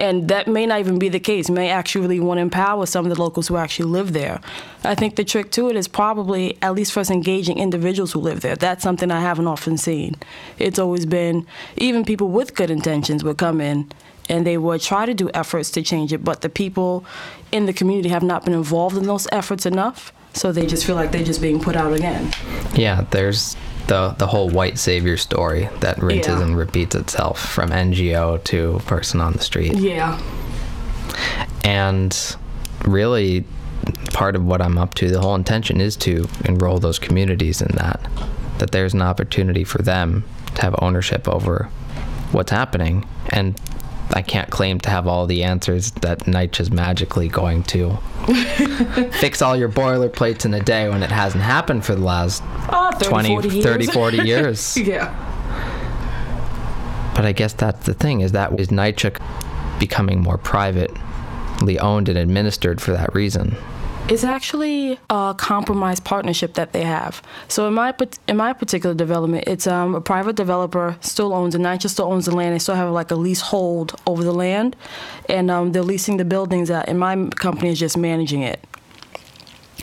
And 0.00 0.28
that 0.28 0.48
may 0.48 0.64
not 0.64 0.80
even 0.80 0.98
be 0.98 1.10
the 1.10 1.20
case. 1.20 1.50
May 1.50 1.68
actually 1.68 2.18
want 2.20 2.38
to 2.38 2.42
empower 2.42 2.86
some 2.86 3.04
of 3.04 3.14
the 3.14 3.20
locals 3.20 3.48
who 3.48 3.58
actually 3.58 3.90
live 3.90 4.14
there. 4.14 4.40
I 4.82 4.94
think 4.94 5.16
the 5.16 5.24
trick 5.24 5.50
to 5.52 5.68
it 5.68 5.76
is 5.76 5.86
probably, 5.88 6.56
at 6.62 6.74
least 6.74 6.92
for 6.92 7.00
us 7.00 7.10
engaging 7.10 7.58
individuals 7.58 8.12
who 8.12 8.20
live 8.20 8.40
there. 8.40 8.56
That's 8.56 8.82
something 8.82 9.10
I 9.10 9.20
haven't 9.20 9.46
often 9.46 9.76
seen. 9.76 10.16
It's 10.58 10.78
always 10.78 11.04
been, 11.04 11.46
even 11.76 12.06
people 12.06 12.28
with 12.28 12.54
good 12.54 12.70
intentions 12.70 13.22
would 13.22 13.36
come 13.36 13.60
in 13.60 13.92
and 14.30 14.46
they 14.46 14.56
would 14.56 14.80
try 14.80 15.04
to 15.04 15.12
do 15.12 15.28
efforts 15.34 15.70
to 15.72 15.82
change 15.82 16.12
it, 16.12 16.24
but 16.24 16.40
the 16.40 16.48
people 16.48 17.04
in 17.52 17.66
the 17.66 17.72
community 17.72 18.08
have 18.08 18.22
not 18.22 18.44
been 18.44 18.54
involved 18.54 18.96
in 18.96 19.04
those 19.04 19.26
efforts 19.32 19.66
enough, 19.66 20.12
so 20.32 20.52
they 20.52 20.66
just 20.66 20.86
feel 20.86 20.94
like 20.94 21.10
they're 21.10 21.24
just 21.24 21.42
being 21.42 21.60
put 21.60 21.74
out 21.74 21.92
again. 21.92 22.32
Yeah, 22.74 23.04
there's 23.10 23.56
the 23.86 24.14
the 24.18 24.26
whole 24.26 24.48
white 24.50 24.78
savior 24.78 25.16
story 25.16 25.68
that 25.80 26.02
rinses 26.02 26.38
Yeah. 26.38 26.42
and 26.42 26.56
repeats 26.56 26.94
itself 26.94 27.40
from 27.40 27.70
NGO 27.70 28.42
to 28.44 28.80
person 28.86 29.20
on 29.20 29.32
the 29.32 29.40
street. 29.40 29.74
Yeah. 29.76 30.20
And 31.64 32.16
really, 32.84 33.44
part 34.12 34.36
of 34.36 34.44
what 34.44 34.60
I'm 34.62 34.78
up 34.78 34.94
to, 34.94 35.08
the 35.10 35.20
whole 35.20 35.34
intention 35.34 35.80
is 35.80 35.96
to 35.98 36.28
enroll 36.44 36.78
those 36.78 36.98
communities 36.98 37.60
in 37.60 37.74
that. 37.76 38.00
That 38.58 38.72
there's 38.72 38.94
an 38.94 39.02
opportunity 39.02 39.64
for 39.64 39.82
them 39.82 40.24
to 40.54 40.62
have 40.62 40.74
ownership 40.80 41.28
over 41.28 41.68
what's 42.32 42.50
happening. 42.50 43.06
And 43.30 43.58
I 44.12 44.22
can't 44.22 44.50
claim 44.50 44.80
to 44.80 44.90
have 44.90 45.06
all 45.06 45.26
the 45.26 45.44
answers 45.44 45.92
that 45.92 46.20
NYCHA 46.20 46.60
is 46.60 46.70
magically 46.70 47.28
going 47.28 47.62
to 47.64 47.96
fix 49.12 49.40
all 49.40 49.56
your 49.56 49.68
boilerplates 49.68 50.44
in 50.44 50.52
a 50.54 50.60
day 50.60 50.88
when 50.88 51.02
it 51.02 51.10
hasn't 51.10 51.44
happened 51.44 51.84
for 51.84 51.94
the 51.94 52.00
last 52.02 52.42
Oh, 52.70 52.90
30, 52.94 53.06
20, 53.08 53.28
40 53.28 53.48
years. 53.48 53.64
30, 53.64 53.86
40 53.86 54.16
years. 54.24 54.76
yeah. 54.76 55.26
But 57.14 57.24
I 57.24 57.32
guess 57.32 57.52
that's 57.52 57.86
the 57.86 57.94
thing 57.94 58.20
is 58.20 58.32
that 58.32 58.58
is 58.58 58.68
NYCHA 58.68 59.20
becoming 59.78 60.20
more 60.20 60.38
privately 60.38 61.78
owned 61.78 62.08
and 62.08 62.18
administered 62.18 62.80
for 62.80 62.92
that 62.92 63.14
reason. 63.14 63.56
It's 64.10 64.24
actually 64.24 64.98
a 65.08 65.36
compromise 65.38 66.00
partnership 66.00 66.54
that 66.54 66.72
they 66.72 66.82
have. 66.82 67.22
So 67.46 67.68
in 67.68 67.74
my 67.74 67.94
in 68.26 68.36
my 68.36 68.52
particular 68.52 68.92
development, 68.92 69.44
it's 69.46 69.68
um, 69.68 69.94
a 69.94 70.00
private 70.00 70.34
developer 70.34 70.96
still 71.00 71.32
owns 71.32 71.54
it. 71.54 71.60
NYCHA 71.60 71.90
still 71.90 72.12
owns 72.12 72.26
the 72.26 72.34
land. 72.34 72.52
They 72.52 72.58
still 72.58 72.74
have 72.74 72.90
like 72.90 73.12
a 73.12 73.14
leasehold 73.14 73.94
over 74.08 74.24
the 74.24 74.32
land, 74.32 74.74
and 75.28 75.48
um, 75.48 75.70
they're 75.70 75.84
leasing 75.84 76.16
the 76.16 76.24
buildings 76.24 76.72
out. 76.72 76.88
And 76.88 76.98
my 76.98 77.28
company 77.36 77.70
is 77.70 77.78
just 77.78 77.96
managing 77.96 78.42
it. 78.42 78.58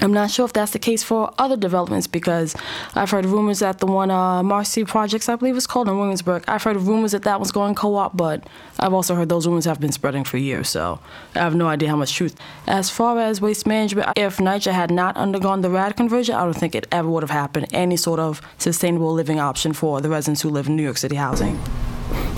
I'm 0.01 0.13
not 0.13 0.29
sure 0.29 0.45
if 0.45 0.53
that's 0.53 0.71
the 0.71 0.79
case 0.79 1.01
for 1.03 1.33
other 1.37 1.57
developments 1.57 2.07
because 2.07 2.55
I've 2.95 3.09
heard 3.09 3.25
rumors 3.25 3.59
that 3.59 3.79
the 3.79 3.87
one 3.87 4.11
uh, 4.11 4.43
Marcy 4.43 4.85
Projects, 4.85 5.27
I 5.27 5.35
believe 5.35 5.57
it's 5.57 5.67
called 5.67 5.87
in 5.87 5.97
Williamsburg, 5.97 6.43
I've 6.47 6.63
heard 6.63 6.77
rumors 6.77 7.13
that 7.13 7.23
that 7.23 7.39
one's 7.39 7.51
going 7.51 7.75
co-op, 7.75 8.15
but 8.15 8.47
I've 8.79 8.93
also 8.93 9.15
heard 9.15 9.29
those 9.29 9.47
rumors 9.47 9.65
have 9.65 9.79
been 9.79 9.91
spreading 9.91 10.23
for 10.23 10.37
years, 10.37 10.69
so 10.69 10.99
I 11.35 11.39
have 11.39 11.55
no 11.55 11.67
idea 11.67 11.89
how 11.89 11.95
much 11.95 12.13
truth. 12.13 12.35
As 12.67 12.89
far 12.89 13.17
as 13.19 13.41
waste 13.41 13.65
management, 13.65 14.09
if 14.15 14.37
NYCHA 14.37 14.71
had 14.71 14.91
not 14.91 15.17
undergone 15.17 15.61
the 15.61 15.69
RAD 15.69 15.97
conversion, 15.97 16.35
I 16.35 16.43
don't 16.43 16.53
think 16.53 16.75
it 16.75 16.87
ever 16.91 17.09
would 17.09 17.23
have 17.23 17.31
happened. 17.31 17.67
Any 17.73 17.97
sort 17.97 18.19
of 18.19 18.41
sustainable 18.59 19.13
living 19.13 19.39
option 19.39 19.73
for 19.73 19.99
the 20.01 20.09
residents 20.09 20.41
who 20.41 20.49
live 20.49 20.67
in 20.67 20.75
New 20.75 20.83
York 20.83 20.97
City 20.97 21.15
housing. 21.15 21.59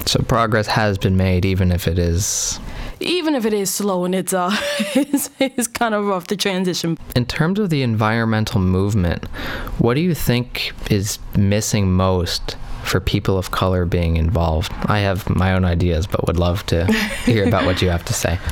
So 0.06 0.22
progress 0.22 0.68
has 0.68 0.98
been 0.98 1.18
made, 1.18 1.46
even 1.46 1.72
if 1.72 1.88
it 1.88 2.00
is. 2.00 2.60
Even 3.02 3.36
if 3.36 3.46
it 3.46 3.54
is 3.54 3.74
slow 3.74 4.06
and 4.06 4.14
it's 4.14 4.34
uh, 4.34 4.50
it's, 4.96 5.30
it's 5.40 5.68
kind 5.68 5.96
of 5.96 6.06
rough 6.06 6.28
to 6.28 6.36
transition. 6.38 6.98
In 7.16 7.26
terms 7.26 7.60
of 7.60 7.70
the 7.70 7.82
environmental 7.82 8.60
movement, 8.60 9.26
what 9.80 9.94
do 9.94 10.02
you 10.02 10.14
think 10.14 10.74
is 10.92 11.20
missing 11.38 11.92
most 11.92 12.58
for 12.84 13.00
people 13.00 13.38
of 13.38 13.52
color 13.52 13.86
being 13.86 14.18
involved? 14.18 14.72
I 14.86 15.00
have 15.00 15.30
my 15.30 15.54
own 15.54 15.64
ideas, 15.66 16.08
but 16.08 16.26
would 16.28 16.38
love 16.38 16.66
to 16.68 16.86
hear 17.26 17.48
about 17.48 17.66
what 17.66 17.82
you 17.82 17.90
have 17.90 18.06
to 18.06 18.14
say. 18.14 18.40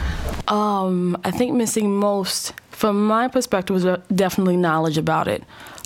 Um, 0.48 1.18
I 1.26 1.32
think 1.32 1.56
missing 1.56 1.98
most, 1.98 2.54
from 2.72 3.06
my 3.06 3.28
perspective, 3.28 3.74
was 3.74 3.86
uh, 3.86 4.02
definitely 4.16 4.56
knowledge 4.56 4.98
about 4.98 5.28
it. 5.28 5.44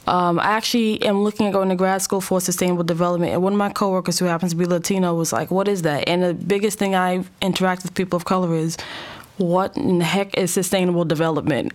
Um, 0.08 0.40
I 0.40 0.46
actually 0.46 1.02
am 1.04 1.24
looking 1.24 1.48
at 1.48 1.54
going 1.54 1.70
to 1.70 1.76
grad 1.76 2.02
school 2.02 2.22
for 2.22 2.42
sustainable 2.42 2.84
development, 2.84 3.34
and 3.34 3.44
one 3.44 3.54
of 3.54 3.60
my 3.60 3.70
coworkers 3.70 4.18
who 4.18 4.26
happens 4.26 4.52
to 4.52 4.58
be 4.58 4.66
Latino 4.66 5.14
was 5.14 5.32
like, 5.32 5.52
"What 5.52 5.68
is 5.68 5.84
that?" 5.84 6.08
And 6.08 6.24
the 6.24 6.34
biggest 6.34 6.80
thing 6.80 6.96
I 6.96 7.24
interact 7.42 7.84
with 7.84 7.94
people 7.94 8.18
of 8.18 8.26
color 8.26 8.56
is, 8.56 8.78
"What 9.38 9.78
in 9.78 10.00
the 10.00 10.06
heck 10.06 10.36
is 10.38 10.52
sustainable 10.52 11.06
development?" 11.06 11.74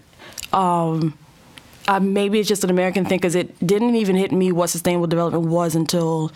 Um, 0.52 1.14
uh, 1.88 2.00
maybe 2.00 2.40
it's 2.40 2.48
just 2.48 2.64
an 2.64 2.70
American 2.70 3.04
thing 3.04 3.18
because 3.18 3.36
it 3.36 3.54
didn't 3.64 3.94
even 3.94 4.16
hit 4.16 4.32
me 4.32 4.50
what 4.50 4.70
sustainable 4.70 5.06
development 5.06 5.46
was 5.46 5.74
until 5.76 6.32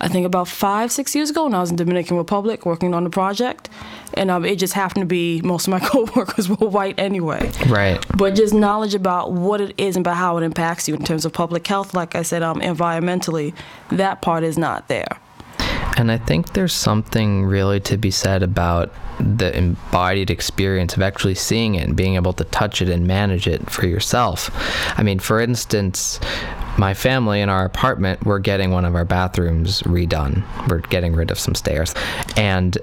I 0.00 0.08
think 0.08 0.26
about 0.26 0.48
five, 0.48 0.92
six 0.92 1.14
years 1.14 1.30
ago 1.30 1.44
when 1.44 1.54
I 1.54 1.60
was 1.60 1.70
in 1.70 1.76
Dominican 1.76 2.16
Republic 2.16 2.64
working 2.64 2.94
on 2.94 3.04
the 3.04 3.10
project, 3.10 3.68
and 4.14 4.30
um, 4.30 4.44
it 4.44 4.56
just 4.56 4.74
happened 4.74 5.02
to 5.02 5.06
be 5.06 5.40
most 5.42 5.66
of 5.66 5.72
my 5.72 5.80
coworkers 5.82 6.48
were 6.48 6.68
white 6.68 6.98
anyway. 6.98 7.50
Right. 7.66 8.04
But 8.16 8.34
just 8.34 8.54
knowledge 8.54 8.94
about 8.94 9.32
what 9.32 9.60
it 9.60 9.74
is 9.78 9.96
and 9.96 10.06
about 10.06 10.16
how 10.16 10.36
it 10.38 10.44
impacts 10.44 10.88
you 10.88 10.94
in 10.94 11.04
terms 11.04 11.24
of 11.24 11.32
public 11.32 11.66
health, 11.66 11.94
like 11.94 12.14
I 12.14 12.22
said, 12.22 12.42
um, 12.42 12.60
environmentally, 12.60 13.54
that 13.90 14.22
part 14.22 14.44
is 14.44 14.56
not 14.56 14.88
there. 14.88 15.18
And 15.96 16.12
I 16.12 16.18
think 16.18 16.52
there's 16.52 16.72
something 16.72 17.44
really 17.44 17.80
to 17.80 17.96
be 17.96 18.12
said 18.12 18.44
about 18.44 18.92
the 19.18 19.56
embodied 19.56 20.30
experience 20.30 20.94
of 20.94 21.02
actually 21.02 21.34
seeing 21.34 21.74
it 21.74 21.88
and 21.88 21.96
being 21.96 22.14
able 22.14 22.32
to 22.34 22.44
touch 22.44 22.80
it 22.80 22.88
and 22.88 23.04
manage 23.04 23.48
it 23.48 23.68
for 23.68 23.84
yourself. 23.84 24.48
I 24.96 25.02
mean, 25.02 25.18
for 25.18 25.40
instance, 25.40 26.20
my 26.78 26.94
family 26.94 27.40
in 27.40 27.48
our 27.48 27.64
apartment, 27.64 28.24
we're 28.24 28.38
getting 28.38 28.70
one 28.70 28.84
of 28.84 28.94
our 28.94 29.04
bathrooms 29.04 29.82
redone. 29.82 30.42
We're 30.68 30.78
getting 30.78 31.14
rid 31.14 31.30
of 31.30 31.38
some 31.38 31.54
stairs. 31.54 31.94
And 32.36 32.78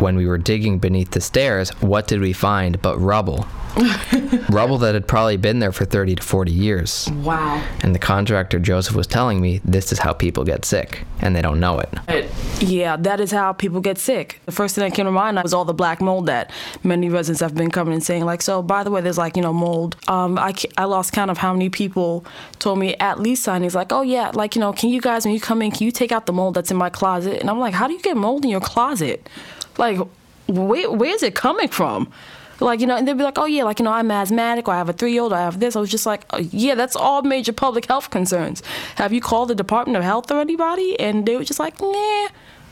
when 0.00 0.16
we 0.16 0.26
were 0.26 0.38
digging 0.38 0.78
beneath 0.78 1.10
the 1.10 1.20
stairs, 1.20 1.70
what 1.80 2.06
did 2.06 2.20
we 2.20 2.32
find 2.32 2.80
but 2.82 2.98
rubble? 2.98 3.46
rubble 4.48 4.78
that 4.78 4.94
had 4.94 5.06
probably 5.06 5.36
been 5.36 5.58
there 5.58 5.72
for 5.72 5.84
30 5.84 6.16
to 6.16 6.22
40 6.22 6.50
years. 6.50 7.08
Wow. 7.22 7.62
And 7.82 7.94
the 7.94 7.98
contractor, 7.98 8.58
Joseph, 8.58 8.96
was 8.96 9.06
telling 9.06 9.40
me 9.40 9.60
this 9.64 9.92
is 9.92 9.98
how 9.98 10.12
people 10.12 10.44
get 10.44 10.64
sick, 10.64 11.04
and 11.20 11.36
they 11.36 11.42
don't 11.42 11.60
know 11.60 11.78
it. 11.78 12.28
Yeah, 12.60 12.96
that 12.96 13.20
is 13.20 13.30
how 13.30 13.52
people 13.52 13.80
get 13.80 13.98
sick. 13.98 14.40
The 14.46 14.52
first 14.52 14.74
thing 14.74 14.82
that 14.88 14.94
came 14.94 15.06
to 15.06 15.12
mind 15.12 15.40
was 15.42 15.54
all 15.54 15.64
the 15.64 15.74
black 15.74 16.00
mold 16.00 16.26
that 16.26 16.50
many 16.82 17.08
residents 17.08 17.40
have 17.40 17.54
been 17.54 17.70
coming 17.70 17.94
and 17.94 18.02
saying, 18.02 18.24
like, 18.24 18.42
so 18.42 18.62
by 18.62 18.82
the 18.82 18.90
way, 18.90 19.00
there's 19.00 19.18
like, 19.18 19.36
you 19.36 19.42
know, 19.42 19.52
mold. 19.52 19.96
Um, 20.08 20.38
I, 20.38 20.54
I 20.76 20.84
lost 20.84 21.12
count 21.12 21.30
of 21.30 21.38
how 21.38 21.52
many 21.52 21.68
people 21.68 22.24
told 22.58 22.78
me 22.78 22.96
at 22.96 23.20
least 23.20 23.46
signings, 23.46 23.74
like, 23.74 23.92
oh 23.92 24.02
yeah, 24.02 24.30
like, 24.34 24.56
you 24.56 24.60
know, 24.60 24.72
can 24.72 24.90
you 24.90 25.00
guys, 25.00 25.24
when 25.24 25.34
you 25.34 25.40
come 25.40 25.62
in, 25.62 25.70
can 25.70 25.84
you 25.84 25.92
take 25.92 26.10
out 26.10 26.26
the 26.26 26.32
mold 26.32 26.54
that's 26.54 26.70
in 26.70 26.76
my 26.76 26.90
closet? 26.90 27.40
And 27.40 27.48
I'm 27.48 27.60
like, 27.60 27.74
how 27.74 27.86
do 27.86 27.92
you 27.92 28.00
get 28.00 28.16
mold 28.16 28.44
in 28.44 28.50
your 28.50 28.60
closet? 28.60 29.28
Like, 29.78 29.98
where, 30.46 30.90
where's 30.90 31.22
it 31.22 31.34
coming 31.34 31.68
from? 31.68 32.12
Like, 32.60 32.80
you 32.80 32.86
know, 32.86 32.96
and 32.96 33.06
they'd 33.06 33.16
be 33.16 33.22
like, 33.22 33.38
oh, 33.38 33.44
yeah, 33.44 33.62
like, 33.62 33.78
you 33.78 33.84
know, 33.84 33.92
I'm 33.92 34.10
asthmatic 34.10 34.66
or 34.66 34.74
I 34.74 34.78
have 34.78 34.88
a 34.88 34.92
three 34.92 35.12
year 35.12 35.22
old, 35.22 35.32
I 35.32 35.42
have 35.42 35.60
this. 35.60 35.76
I 35.76 35.80
was 35.80 35.90
just 35.90 36.06
like, 36.06 36.24
oh, 36.30 36.38
yeah, 36.38 36.74
that's 36.74 36.96
all 36.96 37.22
major 37.22 37.52
public 37.52 37.86
health 37.86 38.10
concerns. 38.10 38.62
Have 38.96 39.12
you 39.12 39.20
called 39.20 39.48
the 39.48 39.54
Department 39.54 39.96
of 39.96 40.02
Health 40.02 40.30
or 40.30 40.40
anybody? 40.40 40.98
And 40.98 41.24
they 41.24 41.36
were 41.36 41.44
just 41.44 41.60
like, 41.60 41.80
nah. 41.80 42.28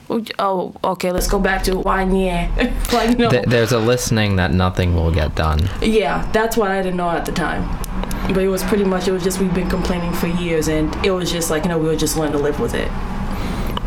Oh, 0.09 0.25
oh 0.39 0.75
okay, 0.85 1.13
let's 1.13 1.29
go 1.29 1.39
back 1.39 1.63
to 1.65 1.79
why, 1.79 2.03
yeah. 2.05 2.51
like, 2.93 3.17
Th- 3.17 3.45
there's 3.45 3.73
a 3.73 3.79
listening 3.79 4.37
that 4.37 4.53
nothing 4.53 4.95
will 4.95 5.13
get 5.13 5.35
done. 5.35 5.61
yeah, 5.81 6.29
that's 6.33 6.57
what 6.57 6.71
I 6.71 6.83
didn't 6.83 6.97
know 6.97 7.11
at 7.11 7.25
the 7.25 7.33
time. 7.33 7.65
But 8.29 8.39
it 8.39 8.49
was 8.49 8.65
pretty 8.65 8.85
much, 8.85 9.07
it 9.07 9.13
was 9.13 9.23
just, 9.23 9.41
we've 9.41 9.55
been 9.55 9.71
complaining 9.71 10.13
for 10.13 10.27
years, 10.27 10.69
and 10.69 10.95
it 11.05 11.13
was 11.13 11.31
just 11.31 11.49
like, 11.51 11.63
you 11.63 11.69
know, 11.69 11.79
we 11.79 11.87
were 11.87 11.97
just 11.97 12.17
learning 12.17 12.33
to 12.33 12.39
live 12.39 12.59
with 12.59 12.75
it. 12.75 12.91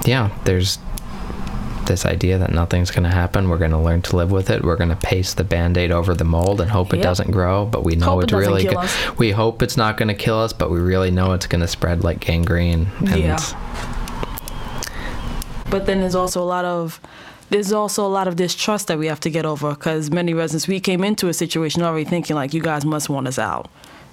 Yeah, 0.06 0.30
there's 0.46 0.80
this 1.90 2.06
idea 2.06 2.38
that 2.38 2.52
nothing's 2.54 2.90
going 2.90 3.04
to 3.04 3.10
happen. 3.10 3.50
We're 3.50 3.58
going 3.58 3.72
to 3.72 3.78
learn 3.78 4.02
to 4.04 4.16
live 4.16 4.32
with 4.32 4.50
it. 4.50 4.64
We're 4.64 4.78
going 4.78 4.90
to 4.92 4.96
paste 4.96 5.36
the 5.36 5.44
band-aid 5.44 5.92
over 5.92 6.14
the 6.16 6.24
mold 6.24 6.62
and 6.62 6.72
hope 6.72 6.94
it 6.94 6.98
Yep. 6.98 7.04
doesn't 7.04 7.32
grow, 7.32 7.66
but 7.66 7.84
we 7.84 7.96
know 7.98 8.06
Hope 8.12 8.20
it 8.22 8.24
it's 8.24 8.32
doesn't 8.32 8.50
really 8.54 8.64
go- 8.64 8.86
we 9.18 9.32
hope 9.32 9.62
it's 9.62 9.76
not 9.76 9.98
going 9.98 10.08
to 10.08 10.14
kill 10.14 10.40
us, 10.40 10.54
but 10.54 10.72
we 10.72 10.80
really 10.80 11.12
know 11.12 11.34
it's 11.34 11.46
going 11.48 11.60
to 11.62 11.68
spread 11.68 12.04
like 12.06 12.22
gangrene. 12.22 12.88
And 13.02 13.18
Yeah. 13.20 13.40
but 15.70 15.86
then 15.86 16.00
there's 16.00 16.16
also 16.16 16.42
a 16.42 16.46
lot 16.46 16.66
of 16.66 17.00
there's 17.50 17.72
also 17.72 18.06
a 18.06 18.08
lot 18.08 18.28
of 18.28 18.36
distrust 18.36 18.88
that 18.88 19.00
we 19.00 19.08
have 19.08 19.20
to 19.22 19.30
get 19.30 19.44
over 19.46 19.72
because 19.72 20.12
many 20.12 20.34
residents 20.34 20.68
we 20.68 20.80
came 20.80 21.04
into 21.04 21.28
a 21.30 21.34
situation 21.34 21.82
already 21.82 22.06
thinking 22.06 22.36
like 22.36 22.54
you 22.54 22.62
guys 22.62 22.86
must 22.86 23.10
want 23.10 23.28
us 23.28 23.40
out 23.40 23.70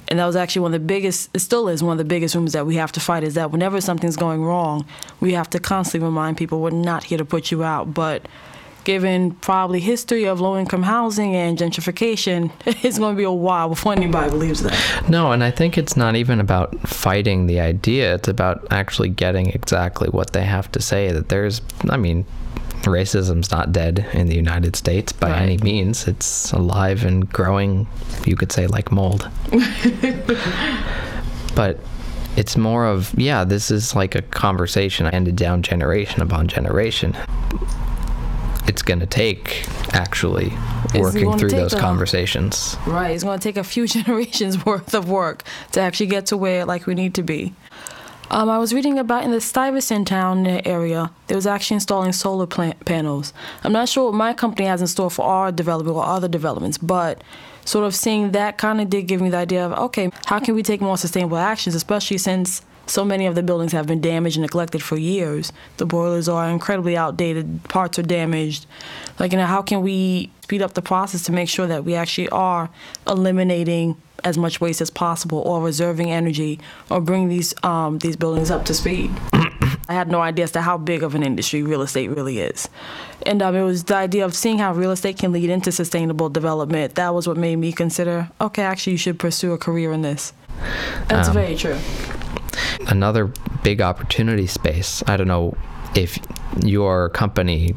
and 0.09 0.19
that 0.19 0.27
was 0.27 0.37
actually 0.37 0.63
one 0.63 0.75
of 0.75 0.81
the 0.81 0.87
biggest 0.87 1.31
it 1.35 1.41
still 1.41 1.69
is 1.69 1.83
one 1.83 1.93
of 1.93 1.99
the 1.99 2.05
biggest 2.05 2.35
rooms 2.35 2.53
that 2.53 2.67
we 2.67 2.77
have 2.77 2.93
to 2.93 3.01
fight 3.01 3.23
is 3.23 3.35
that 3.35 3.51
whenever 3.51 3.81
something's 3.81 4.17
going 4.17 4.43
wrong 4.43 4.85
we 5.21 5.33
have 5.33 5.49
to 5.51 5.59
constantly 5.59 6.07
remind 6.07 6.37
people 6.37 6.61
we're 6.61 6.71
not 6.71 7.05
here 7.05 7.19
to 7.19 7.25
put 7.25 7.51
you 7.51 7.63
out 7.63 7.93
but 7.93 8.27
given 8.87 9.33
probably 9.33 9.81
history 9.81 10.25
of 10.25 10.41
low 10.41 10.57
income 10.57 10.85
housing 10.85 11.35
and 11.35 11.59
gentrification, 11.59 12.53
it's 12.85 12.99
going 12.99 13.15
to 13.15 13.19
be 13.19 13.25
a 13.25 13.31
while 13.31 13.69
before 13.69 13.93
anybody 13.93 14.31
believes 14.31 14.63
that. 14.63 15.11
No, 15.11 15.33
and 15.33 15.43
I 15.43 15.51
think 15.51 15.77
it's 15.77 15.97
not 15.97 16.15
even 16.15 16.39
about 16.39 16.89
fighting 16.89 17.49
the 17.49 17.59
idea. 17.59 18.15
It's 18.15 18.29
about 18.29 18.65
actually 18.71 19.09
getting 19.09 19.49
exactly 19.49 20.09
what 20.09 20.33
they 20.35 20.45
have 20.45 20.71
to 20.71 20.81
say. 20.81 21.11
That 21.11 21.29
there's, 21.31 21.61
I 21.91 21.97
mean, 21.97 22.25
racism's 22.83 23.51
not 23.51 23.73
dead 23.73 24.07
in 24.13 24.27
the 24.29 24.35
United 24.37 24.77
States 24.77 25.13
by 25.13 25.31
Right. 25.31 25.43
any 25.43 25.57
means. 25.59 26.07
It's 26.07 26.53
alive 26.53 27.05
and 27.05 27.29
growing, 27.33 27.87
you 28.25 28.37
could 28.37 28.53
say, 28.53 28.67
like 28.67 28.93
mold. 28.93 29.29
but 31.55 31.79
it's 32.37 32.57
more 32.57 32.87
of, 32.87 33.15
yeah, 33.19 33.45
this 33.45 33.71
is 33.71 33.95
like 33.95 34.15
a 34.15 34.23
conversation 34.23 35.07
handed 35.07 35.37
down 35.37 35.63
generation 35.63 36.21
upon 36.23 36.49
generation. 36.49 37.17
It's 38.69 38.83
going 38.83 39.01
to 39.01 39.07
take 39.07 39.65
actually 39.93 40.53
working 40.95 41.39
through 41.39 41.51
those 41.51 41.73
a- 41.73 41.79
conversations. 41.79 42.77
Right. 42.87 43.13
It's 43.13 43.23
going 43.25 43.39
to 43.39 43.43
take 43.43 43.57
a 43.57 43.65
few 43.65 43.87
generations 43.97 44.65
worth 44.67 44.93
of 44.95 45.09
work 45.09 45.45
to 45.73 45.81
actually 45.81 46.07
get 46.07 46.27
to 46.27 46.37
where 46.37 46.65
like 46.65 46.87
we 46.87 46.95
need 46.95 47.15
to 47.15 47.23
be. 47.23 47.55
Um, 48.29 48.51
I 48.51 48.59
was 48.59 48.75
reading 48.75 48.99
about 48.99 49.23
in 49.23 49.31
the 49.31 49.41
Stuyvesant 49.41 50.09
town 50.09 50.47
area, 50.47 51.13
there 51.29 51.37
was 51.37 51.47
actually 51.47 51.77
installing 51.77 52.13
solar 52.13 52.47
panels. 52.47 53.33
I'm 53.63 53.73
not 53.73 53.89
sure 53.89 54.07
what 54.07 54.15
my 54.15 54.33
company 54.33 54.67
has 54.67 54.81
in 54.81 54.89
store 54.89 55.11
for 55.11 55.25
our 55.25 55.53
development 55.53 55.97
or 55.97 56.05
other 56.05 56.27
developments, 56.27 56.77
but 56.77 57.23
sort 57.65 57.85
of 57.85 57.95
seeing 57.95 58.33
that 58.33 58.59
kind 58.59 58.81
of 58.81 58.91
did 58.91 59.07
give 59.07 59.21
me 59.21 59.31
the 59.31 59.37
idea 59.37 59.65
of 59.65 59.73
okay, 59.73 60.11
how 60.27 60.41
can 60.41 60.57
we 60.57 60.65
take 60.65 60.81
more 60.81 60.99
sustainable 60.99 61.37
actions, 61.37 61.77
especially 61.77 62.19
since 62.19 62.63
so 62.87 63.05
many 63.05 63.27
of 63.27 63.35
the 63.35 63.43
buildings 63.43 63.73
have 63.73 63.87
been 63.87 64.01
damaged 64.01 64.37
and 64.37 64.43
neglected 64.43 64.83
for 64.83 64.97
years. 64.97 65.53
The 65.79 65.87
boilers 65.87 66.29
are 66.29 66.49
incredibly 66.49 66.97
outdated, 66.97 67.65
parts 67.65 67.99
are 67.99 68.03
damaged. 68.03 68.67
Like, 69.19 69.33
you 69.33 69.39
know, 69.39 69.47
how 69.47 69.63
can 69.63 69.83
we 69.83 70.31
speed 70.43 70.63
up 70.63 70.75
the 70.75 70.83
process 70.83 71.25
to 71.25 71.33
make 71.33 71.49
sure 71.49 71.67
that 71.67 71.85
we 71.85 71.95
actually 71.95 72.29
are 72.31 72.71
eliminating 73.07 73.97
as 74.25 74.39
much 74.39 74.61
waste 74.61 74.81
as 74.81 74.91
possible 74.91 75.39
or 75.41 75.63
reserving 75.63 76.11
energy 76.11 76.59
or 76.91 77.01
bring 77.01 77.29
these 77.29 77.53
um, 77.63 77.99
these 77.99 78.17
buildings 78.17 78.51
up 78.51 78.65
to 78.67 78.75
speed? 78.75 79.11
I 79.89 79.95
had 79.95 80.11
no 80.11 80.21
idea 80.21 80.45
as 80.45 80.51
to 80.53 80.63
how 80.63 80.79
big 80.79 81.05
of 81.05 81.15
an 81.15 81.23
industry 81.23 81.63
real 81.63 81.83
estate 81.83 82.09
really 82.11 82.41
is. 82.41 82.69
And 83.25 83.41
um, 83.41 83.55
it 83.55 83.63
was 83.63 83.85
the 83.85 83.95
idea 83.95 84.25
of 84.25 84.35
seeing 84.35 84.59
how 84.59 84.73
real 84.73 84.91
estate 84.91 85.17
can 85.19 85.31
lead 85.33 85.49
into 85.49 85.71
sustainable 85.71 86.29
development. 86.29 86.97
That 86.97 87.15
was 87.15 87.29
what 87.29 87.37
made 87.37 87.57
me 87.57 87.71
consider, 87.73 88.29
okay, 88.41 88.63
actually, 88.63 88.93
you 88.95 88.99
should 88.99 89.19
pursue 89.21 89.53
a 89.53 89.59
career 89.59 89.93
in 89.93 90.03
this. 90.03 90.33
That's 91.09 91.29
Um, 91.29 91.35
very 91.35 91.55
true. 91.55 91.77
Another 92.89 93.33
big 93.63 93.81
opportunity 93.81 94.47
space. 94.47 95.03
I 95.07 95.17
don't 95.17 95.29
know 95.29 95.57
if 95.95 96.19
your 96.65 97.09
company 97.11 97.75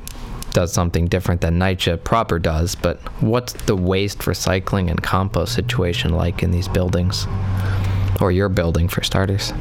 does 0.51 0.73
something 0.73 1.07
different 1.07 1.41
than 1.41 1.59
NYCHA 1.59 2.03
proper 2.03 2.39
does, 2.39 2.75
but 2.75 2.97
what's 3.21 3.53
the 3.53 3.75
waste 3.75 4.19
recycling 4.19 4.89
and 4.89 5.01
compost 5.01 5.53
situation 5.53 6.13
like 6.13 6.43
in 6.43 6.51
these 6.51 6.67
buildings? 6.67 7.27
Or 8.19 8.31
your 8.31 8.49
building, 8.49 8.87
for 8.87 9.03
starters? 9.03 9.53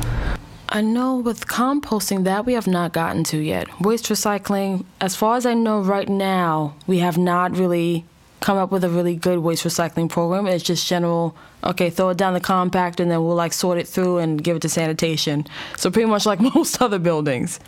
I 0.70 0.80
know 0.80 1.16
with 1.16 1.46
composting 1.46 2.25
that 2.25 2.44
we 2.44 2.54
have 2.54 2.66
not 2.66 2.92
gotten 2.92 3.25
to 3.25 3.38
yet. 3.38 3.80
Waste 3.80 4.06
recycling, 4.06 4.84
as 5.00 5.14
far 5.14 5.37
as 5.37 5.46
I 5.46 5.54
know 5.54 5.80
right 5.80 6.08
now, 6.08 6.75
we 6.87 6.98
have 6.98 7.16
not 7.16 7.56
really 7.56 8.04
come 8.49 8.57
up 8.57 8.73
with 8.73 8.83
a 8.83 8.88
really 8.88 9.14
good 9.14 9.40
waste 9.40 9.62
recycling 9.62 10.09
program. 10.09 10.47
It's 10.47 10.64
just 10.64 10.87
general, 10.87 11.37
okay, 11.62 11.90
throw 11.90 12.09
it 12.09 12.17
down 12.17 12.33
the 12.33 12.40
compact 12.40 12.99
and 12.99 13.11
then 13.11 13.23
we'll 13.23 13.35
like 13.35 13.52
sort 13.52 13.76
it 13.76 13.87
through 13.87 14.17
and 14.17 14.43
give 14.43 14.57
it 14.57 14.62
to 14.62 14.71
sanitation. 14.71 15.47
So 15.76 15.90
pretty 15.90 16.09
much 16.09 16.25
like 16.25 16.40
most 16.55 16.81
other 16.81 16.99
buildings. 16.99 17.61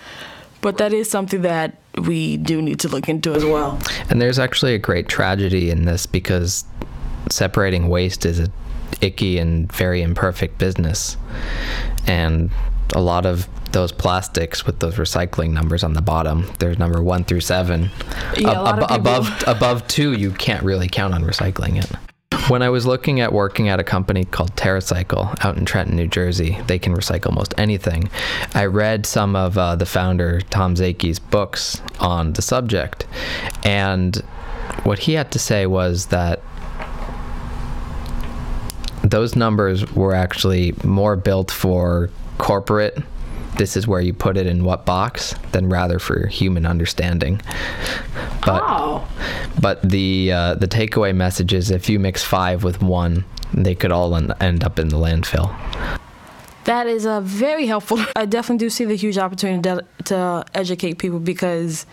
But 0.62 0.78
that 0.78 0.94
is 0.94 1.10
something 1.10 1.42
that 1.42 1.76
we 1.98 2.38
do 2.38 2.62
need 2.62 2.80
to 2.80 2.88
look 2.88 3.10
into 3.10 3.34
as 3.34 3.44
well. 3.44 3.78
And 4.08 4.22
there's 4.22 4.38
actually 4.38 4.72
a 4.72 4.78
great 4.78 5.06
tragedy 5.06 5.68
in 5.68 5.84
this 5.84 6.06
because 6.06 6.64
separating 7.30 7.90
waste 7.90 8.24
is 8.24 8.40
a 8.40 8.48
icky 9.02 9.36
and 9.36 9.70
very 9.70 10.00
imperfect 10.00 10.56
business. 10.56 11.18
And 12.06 12.50
a 12.94 13.02
lot 13.02 13.26
of 13.26 13.46
those 13.72 13.92
plastics 13.92 14.66
with 14.66 14.80
those 14.80 14.96
recycling 14.96 15.50
numbers 15.52 15.84
on 15.84 15.92
the 15.92 16.02
bottom, 16.02 16.50
there's 16.58 16.78
number 16.78 17.02
one 17.02 17.24
through 17.24 17.40
seven. 17.40 17.90
Yeah, 18.36 18.52
a 18.52 18.82
of 18.82 18.90
above 18.90 19.44
above 19.46 19.86
two, 19.88 20.12
you 20.12 20.32
can't 20.32 20.62
really 20.62 20.88
count 20.88 21.14
on 21.14 21.22
recycling 21.22 21.82
it. 21.82 21.90
When 22.48 22.62
I 22.62 22.70
was 22.70 22.86
looking 22.86 23.20
at 23.20 23.32
working 23.32 23.68
at 23.68 23.78
a 23.78 23.84
company 23.84 24.24
called 24.24 24.56
TerraCycle 24.56 25.44
out 25.44 25.56
in 25.56 25.64
Trenton, 25.64 25.96
New 25.96 26.08
Jersey, 26.08 26.58
they 26.66 26.78
can 26.78 26.94
recycle 26.94 27.34
most 27.34 27.54
anything. 27.58 28.10
I 28.54 28.66
read 28.66 29.06
some 29.06 29.36
of 29.36 29.56
uh, 29.56 29.76
the 29.76 29.86
founder 29.86 30.40
Tom 30.40 30.74
Szaky's 30.74 31.18
books 31.18 31.80
on 32.00 32.32
the 32.32 32.42
subject, 32.42 33.06
and 33.64 34.16
what 34.84 35.00
he 35.00 35.12
had 35.12 35.30
to 35.32 35.38
say 35.38 35.66
was 35.66 36.06
that 36.06 36.40
those 39.02 39.34
numbers 39.34 39.92
were 39.92 40.14
actually 40.14 40.74
more 40.84 41.16
built 41.16 41.50
for 41.50 42.10
corporate 42.38 42.98
this 43.56 43.76
is 43.76 43.86
where 43.86 44.00
you 44.00 44.12
put 44.12 44.36
it 44.36 44.46
in 44.46 44.64
what 44.64 44.86
box 44.86 45.34
than 45.52 45.68
rather 45.68 45.98
for 45.98 46.26
human 46.26 46.64
understanding 46.66 47.40
but 48.44 48.62
Oh. 48.64 49.06
but 49.60 49.82
the 49.82 50.32
uh, 50.32 50.54
the 50.54 50.68
takeaway 50.68 51.14
message 51.14 51.52
is 51.52 51.70
if 51.70 51.88
you 51.88 51.98
mix 51.98 52.24
five 52.24 52.64
with 52.64 52.80
one 52.82 53.24
they 53.52 53.74
could 53.74 53.92
all 53.92 54.14
en- 54.16 54.32
end 54.40 54.64
up 54.64 54.78
in 54.78 54.88
the 54.88 54.96
landfill 54.96 55.54
That 56.64 56.86
is 56.86 57.06
uh, 57.06 57.20
very 57.22 57.66
helpful. 57.66 57.98
I 58.16 58.26
definitely 58.26 58.66
do 58.66 58.70
see 58.70 58.84
the 58.84 58.94
huge 58.94 59.18
opportunity 59.18 59.62
to, 59.62 59.84
to 60.04 60.44
educate 60.54 60.98
people 60.98 61.18
because, 61.18 61.86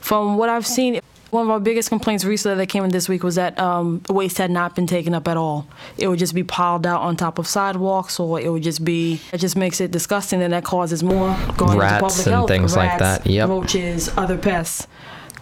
from 0.00 0.38
what 0.38 0.48
I've 0.48 0.66
seen, 0.66 1.00
one 1.34 1.44
of 1.46 1.50
our 1.50 1.58
biggest 1.60 1.88
complaints 1.88 2.24
recently 2.24 2.56
that 2.56 2.68
came 2.68 2.84
in 2.84 2.90
this 2.90 3.08
week 3.08 3.24
was 3.24 3.34
that 3.34 3.58
um, 3.58 4.00
waste 4.08 4.38
had 4.38 4.50
not 4.52 4.76
been 4.76 4.86
taken 4.86 5.14
up 5.14 5.26
at 5.26 5.36
all. 5.36 5.66
It 5.98 6.06
would 6.06 6.20
just 6.20 6.34
be 6.34 6.44
piled 6.44 6.86
out 6.86 7.00
on 7.02 7.16
top 7.16 7.38
of 7.38 7.46
sidewalks, 7.48 8.20
or 8.20 8.40
it 8.40 8.48
would 8.48 8.62
just 8.62 8.84
be. 8.84 9.20
It 9.32 9.38
just 9.38 9.56
makes 9.56 9.80
it 9.80 9.90
disgusting, 9.90 10.40
and 10.42 10.52
that 10.52 10.64
causes 10.64 11.02
more 11.02 11.36
going 11.56 11.76
Rats 11.76 11.94
into 11.94 12.06
public 12.06 12.26
and 12.26 12.34
health. 12.34 12.48
things 12.48 12.76
like 12.76 13.00
Rats, 13.00 13.24
that. 13.24 13.26
Yep. 13.30 13.48
roaches, 13.48 14.08
other 14.16 14.38
pests. 14.38 14.86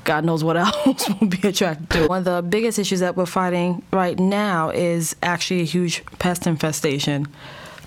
God 0.05 0.25
knows 0.25 0.43
what 0.43 0.57
else 0.87 1.09
will 1.21 1.29
be 1.29 1.47
attracted 1.47 1.91
to. 1.91 2.07
One 2.09 2.19
of 2.19 2.25
the 2.25 2.43
biggest 2.43 2.79
issues 2.79 3.01
that 3.01 3.15
we're 3.15 3.27
fighting 3.27 3.83
right 3.93 4.19
now 4.19 4.71
is 4.71 5.15
actually 5.23 5.61
a 5.61 5.65
huge 5.65 6.05
pest 6.19 6.47
infestation. 6.47 7.29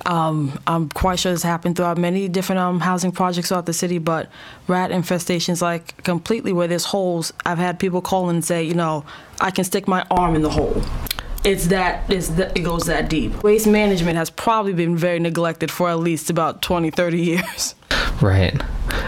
Um, 0.06 0.60
I'm 0.68 0.90
quite 0.90 1.20
sure 1.20 1.32
this 1.32 1.44
happened 1.44 1.76
throughout 1.76 1.98
many 1.98 2.28
different 2.28 2.60
um, 2.60 2.80
housing 2.80 3.12
projects 3.12 3.48
throughout 3.48 3.66
the 3.66 3.74
city, 3.74 3.98
but 3.98 4.30
rat 4.68 4.92
infestations, 4.92 5.62
like 5.62 6.04
completely 6.04 6.54
where 6.54 6.68
there's 6.68 6.86
holes, 6.86 7.34
I've 7.46 7.58
had 7.58 7.80
people 7.80 8.02
call 8.02 8.30
and 8.30 8.46
say, 8.46 8.64
you 8.64 8.76
know, 8.76 9.04
I 9.42 9.52
can 9.52 9.64
stick 9.64 9.88
my 9.88 10.06
arm 10.12 10.36
in 10.36 10.44
the 10.44 10.52
hole. 10.52 10.82
It's 11.44 11.68
that, 11.68 12.10
it's 12.12 12.30
that, 12.30 12.58
it 12.58 12.62
goes 12.62 12.86
that 12.86 13.10
deep. 13.10 13.44
Waste 13.44 13.68
management 13.68 14.18
has 14.18 14.30
probably 14.30 14.74
been 14.74 14.96
very 14.98 15.20
neglected 15.20 15.72
for 15.72 15.90
at 15.90 16.00
least 16.00 16.30
about 16.30 16.62
20, 16.62 16.92
30 16.92 17.22
years. 17.22 17.76
right 18.22 18.62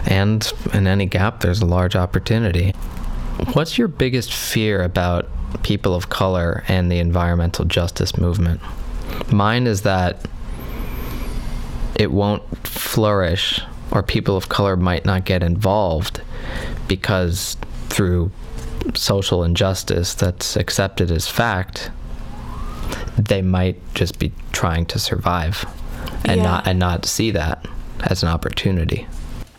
and 0.06 0.52
in 0.74 0.86
any 0.88 1.06
gap 1.06 1.40
there's 1.40 1.62
a 1.62 1.66
large 1.66 1.96
opportunity 1.96 2.72
what's 3.54 3.78
your 3.78 3.88
biggest 3.88 4.34
fear 4.34 4.84
about 4.84 5.28
people 5.64 5.96
of 5.96 6.10
color 6.10 6.64
and 6.68 6.92
the 6.92 7.00
environmental 7.00 7.64
justice 7.64 8.18
movement 8.18 8.60
mine 9.32 9.66
is 9.66 9.84
that 9.84 10.28
it 11.96 12.12
won't 12.12 12.44
flourish 12.68 13.62
or 13.92 14.04
people 14.04 14.36
of 14.38 14.50
color 14.50 14.76
might 14.76 15.06
not 15.06 15.26
get 15.26 15.42
involved 15.44 16.22
because 16.88 17.58
through 17.90 18.32
social 18.94 19.44
injustice 19.44 20.14
that's 20.14 20.56
accepted 20.56 21.12
as 21.12 21.28
fact 21.28 21.90
they 23.18 23.42
might 23.42 23.78
just 23.94 24.20
be 24.20 24.32
trying 24.52 24.86
to 24.86 25.00
survive 25.00 25.66
and 26.24 26.38
Yeah. 26.38 26.44
not 26.44 26.68
and 26.68 26.80
not 26.80 27.06
see 27.06 27.32
that 27.32 27.66
as 28.02 28.24
an 28.24 28.30
opportunity 28.30 29.08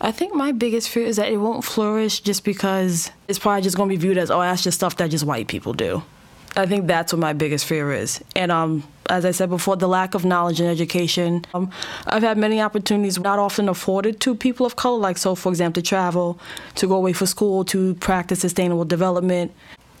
I 0.01 0.11
think 0.13 0.33
my 0.33 0.53
biggest 0.53 0.87
fear 0.87 1.05
is 1.05 1.17
that 1.17 1.29
it 1.29 1.37
won't 1.37 1.65
flourish 1.65 2.21
just 2.21 2.45
because 2.45 3.11
it's 3.27 3.37
probably 3.37 3.61
just 3.61 3.75
going 3.75 3.89
to 3.89 3.93
be 3.93 3.99
viewed 3.99 4.17
as, 4.17 4.31
oh, 4.31 4.39
that's 4.39 4.63
just 4.63 4.77
stuff 4.77 4.95
that 4.95 5.09
just 5.09 5.25
white 5.25 5.49
people 5.49 5.73
do. 5.73 6.03
I 6.55 6.65
think 6.65 6.87
that's 6.87 7.13
what 7.13 7.19
my 7.19 7.33
biggest 7.33 7.65
fear 7.65 7.91
is. 7.93 8.23
And 8.35 8.51
um, 8.51 8.83
as 9.09 9.25
I 9.25 9.31
said 9.31 9.49
before, 9.49 9.75
the 9.75 9.87
lack 9.87 10.13
of 10.13 10.23
knowledge 10.23 10.59
and 10.59 10.69
education. 10.69 11.45
Um, 11.53 11.71
I've 12.07 12.23
had 12.23 12.37
many 12.37 12.61
opportunities 12.61 13.19
not 13.19 13.39
often 13.39 13.67
afforded 13.69 14.19
to 14.21 14.35
people 14.35 14.65
of 14.65 14.75
color, 14.75 14.99
like, 14.99 15.17
so 15.17 15.35
for 15.35 15.49
example, 15.49 15.81
to 15.81 15.87
travel, 15.87 16.39
to 16.75 16.87
go 16.87 16.95
away 16.95 17.13
for 17.13 17.25
school, 17.25 17.65
to 17.65 17.95
practice 17.95 18.39
sustainable 18.39 18.85
development. 18.85 19.51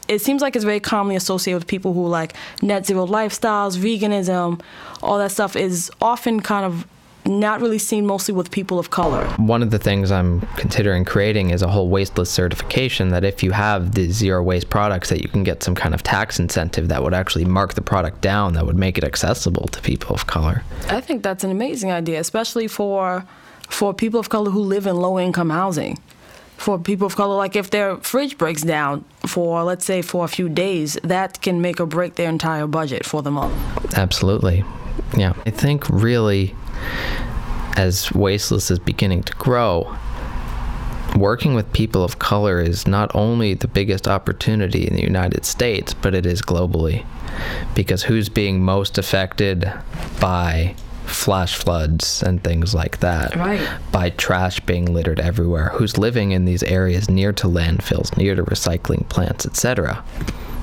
It 0.07 0.21
seems 0.21 0.41
like 0.41 0.55
it's 0.55 0.65
very 0.65 0.79
commonly 0.79 1.15
associated 1.15 1.59
with 1.59 1.67
people 1.67 1.93
who 1.93 2.07
like 2.07 2.33
net 2.61 2.85
zero 2.85 3.05
lifestyles, 3.05 3.77
veganism, 3.77 4.61
all 5.03 5.19
that 5.19 5.31
stuff 5.31 5.55
is 5.55 5.91
often 6.01 6.39
kind 6.39 6.65
of 6.65 6.85
not 7.25 7.61
really 7.61 7.77
seen 7.77 8.05
mostly 8.05 8.33
with 8.33 8.49
people 8.49 8.79
of 8.79 8.89
color. 8.89 9.25
one 9.37 9.61
of 9.61 9.71
the 9.71 9.79
things 9.79 10.11
I'm 10.11 10.41
considering 10.55 11.05
creating 11.05 11.51
is 11.51 11.61
a 11.61 11.67
whole 11.67 11.89
wasteless 11.89 12.29
certification 12.29 13.09
that 13.09 13.23
if 13.23 13.43
you 13.43 13.51
have 13.51 13.93
the 13.93 14.09
zero 14.11 14.41
waste 14.41 14.69
products 14.69 15.09
that 15.09 15.21
you 15.21 15.29
can 15.29 15.43
get 15.43 15.61
some 15.61 15.75
kind 15.75 15.93
of 15.93 16.01
tax 16.01 16.39
incentive 16.39 16.87
that 16.87 17.03
would 17.03 17.13
actually 17.13 17.45
mark 17.45 17.73
the 17.75 17.81
product 17.81 18.21
down 18.21 18.53
that 18.53 18.65
would 18.65 18.77
make 18.77 18.97
it 18.97 19.03
accessible 19.03 19.67
to 19.67 19.81
people 19.81 20.15
of 20.15 20.25
color. 20.27 20.63
I 20.89 21.01
think 21.01 21.21
that's 21.21 21.43
an 21.43 21.51
amazing 21.51 21.91
idea, 21.91 22.19
especially 22.19 22.67
for 22.67 23.25
for 23.67 23.93
people 23.93 24.19
of 24.19 24.29
color 24.29 24.49
who 24.49 24.61
live 24.61 24.87
in 24.87 24.95
low 24.95 25.19
income 25.19 25.51
housing. 25.51 25.97
for 26.57 26.77
people 26.77 27.07
of 27.07 27.15
color. 27.15 27.35
Like 27.35 27.55
if 27.55 27.69
their 27.69 27.95
fridge 27.97 28.37
breaks 28.37 28.63
down 28.63 29.05
for, 29.25 29.63
let's 29.63 29.85
say, 29.85 30.01
for 30.01 30.25
a 30.25 30.27
few 30.27 30.49
days, 30.49 30.97
that 31.03 31.41
can 31.41 31.61
make 31.61 31.79
or 31.79 31.85
break 31.85 32.15
their 32.15 32.27
entire 32.29 32.67
budget 32.67 33.05
for 33.05 33.21
the 33.21 33.31
month. 33.31 33.53
Absolutely. 33.97 34.65
Yeah. 35.17 35.33
I 35.45 35.51
think 35.51 35.87
really, 35.89 36.53
as 37.75 38.11
Wasteless 38.11 38.69
is 38.71 38.79
beginning 38.79 39.23
to 39.23 39.33
grow, 39.35 39.95
working 41.15 41.53
with 41.53 41.71
people 41.73 42.03
of 42.03 42.19
color 42.19 42.61
is 42.61 42.87
not 42.87 43.13
only 43.15 43.53
the 43.53 43.67
biggest 43.67 44.07
opportunity 44.07 44.87
in 44.87 44.95
the 44.95 45.01
United 45.01 45.45
States, 45.45 45.93
but 45.93 46.13
it 46.13 46.25
is 46.25 46.41
globally. 46.41 47.05
Because 47.75 48.03
who's 48.03 48.29
being 48.29 48.61
most 48.61 48.97
affected 48.97 49.71
by 50.19 50.75
flash 51.05 51.55
floods 51.55 52.21
and 52.21 52.43
things 52.43 52.75
like 52.75 52.99
that? 52.99 53.35
Right. 53.35 53.65
By 53.91 54.11
trash 54.11 54.59
being 54.61 54.93
littered 54.93 55.19
everywhere? 55.19 55.69
Who's 55.69 55.97
living 55.97 56.31
in 56.31 56.45
these 56.45 56.63
areas 56.63 57.09
near 57.09 57.31
to 57.33 57.47
landfills, 57.47 58.15
near 58.17 58.35
to 58.35 58.43
recycling 58.43 59.07
plants, 59.09 59.45
etc.? 59.45 60.03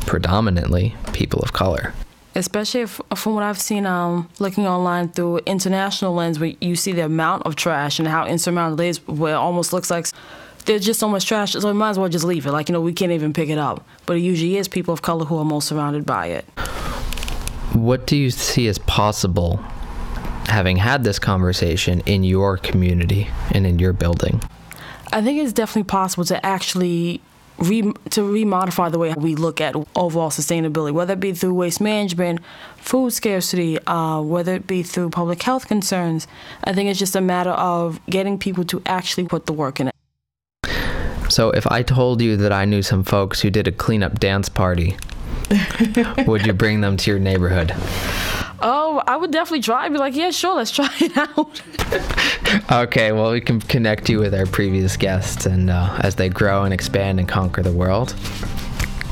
Predominantly 0.07 0.95
people 1.13 1.41
of 1.41 1.53
color 1.53 1.93
especially 2.37 2.83
if, 2.83 3.01
from 3.17 3.35
what 3.35 3.43
I've 3.43 3.59
seen, 3.59 3.87
um, 3.87 4.29
looking 4.39 4.67
online 4.67 5.09
through 5.09 5.39
international 5.39 6.15
lens, 6.15 6.39
where 6.39 6.53
you 6.61 6.77
see 6.77 6.93
the 6.93 7.05
amount 7.05 7.45
of 7.45 7.57
trash 7.57 7.99
and 7.99 8.07
how 8.07 8.27
insurmountable 8.27 8.83
it 8.83 8.89
is, 8.89 9.09
where 9.09 9.35
it 9.35 9.39
almost 9.39 9.73
looks 9.73 9.91
like 9.91 10.07
there's 10.67 10.85
just 10.85 11.01
so 11.01 11.09
much 11.09 11.27
trash, 11.27 11.53
so 11.53 11.67
we 11.67 11.73
might 11.73 11.91
as 11.91 11.99
well 11.99 12.09
just 12.09 12.25
leave 12.25 12.45
it. 12.47 12.53
Like, 12.53 12.69
you 12.69 12.73
know, 12.73 12.81
we 12.81 12.93
can't 12.93 13.13
even 13.13 13.33
pick 13.33 13.49
it 13.49 13.59
up. 13.59 13.87
But 14.05 14.19
it 14.19 14.21
usually 14.21 14.57
is 14.57 14.69
people 14.69 14.93
of 14.93 15.03
color 15.03 15.25
who 15.25 15.39
are 15.39 15.45
most 15.45 15.69
surrounded 15.69 16.05
by 16.05 16.27
it. 16.27 16.45
What 17.73 18.07
do 18.07 18.17
you 18.17 18.31
see 18.31 18.69
as 18.69 18.79
possible 18.79 19.57
having 20.47 20.77
had 20.77 21.05
this 21.05 21.19
conversation 21.19 22.01
in 22.01 22.23
your 22.23 22.59
community 22.59 23.29
and 23.53 23.67
in 23.67 23.79
your 23.79 23.93
building? 23.93 24.43
I 25.13 25.23
think 25.23 25.43
it's 25.43 25.53
definitely 25.53 25.85
possible 25.85 26.25
to 26.27 26.45
actually 26.45 27.21
re, 27.59 27.83
to 28.11 28.21
remodify 28.21 28.91
the 28.91 28.99
way 28.99 29.15
we 29.17 29.35
look 29.35 29.61
at 29.61 29.75
overall 29.95 30.31
sustainability, 30.31 30.93
whether 30.93 31.15
it 31.15 31.21
be 31.21 31.33
through 31.33 31.55
waste 31.55 31.81
management, 31.81 32.41
food 32.77 33.11
scarcity, 33.11 33.79
uh, 33.87 34.21
whether 34.21 34.55
it 34.55 34.67
be 34.67 34.83
through 34.83 35.11
public 35.11 35.43
health 35.43 35.69
concerns. 35.69 36.27
I 36.65 36.73
think 36.73 36.91
it's 36.91 36.99
just 36.99 37.17
a 37.17 37.21
matter 37.21 37.51
of 37.51 38.01
getting 38.07 38.39
people 38.39 38.65
to 38.65 38.83
actually 38.87 39.27
put 39.27 39.47
the 39.47 39.53
work 39.53 39.81
in 39.81 39.89
it. 39.89 39.95
So, 41.29 41.51
if 41.51 41.67
I 41.67 41.83
told 41.83 42.21
you 42.21 42.37
that 42.37 42.53
I 42.53 42.65
knew 42.65 42.83
some 42.83 43.03
folks 43.03 43.41
who 43.41 43.51
did 43.51 43.67
a 43.67 43.73
cleanup 43.73 44.21
dance 44.21 44.49
party, 44.49 44.97
would 46.27 46.47
you 46.47 46.53
bring 46.53 46.83
them 46.83 46.97
to 46.99 47.11
your 47.11 47.19
neighborhood? 47.19 47.73
Oh, 48.61 49.03
I 49.07 49.17
would 49.17 49.31
definitely 49.31 49.63
try. 49.63 49.85
I'd 49.85 49.93
be 49.93 49.99
like, 49.99 50.15
yeah, 50.15 50.31
sure, 50.31 50.55
let's 50.57 50.71
try 50.71 50.89
it 50.99 51.17
out. 51.17 51.63
okay, 52.73 53.13
well, 53.13 53.33
we 53.33 53.41
can 53.41 53.61
connect 53.61 54.09
you 54.09 54.19
with 54.19 54.35
our 54.35 54.47
previous 54.47 54.97
guests, 54.97 55.47
and 55.47 55.71
uh, 55.71 55.99
as 56.01 56.15
they 56.15 56.29
grow 56.29 56.65
and 56.65 56.73
expand 56.73 57.19
and 57.19 57.29
conquer 57.29 57.63
the 57.63 57.73
world, 57.73 58.15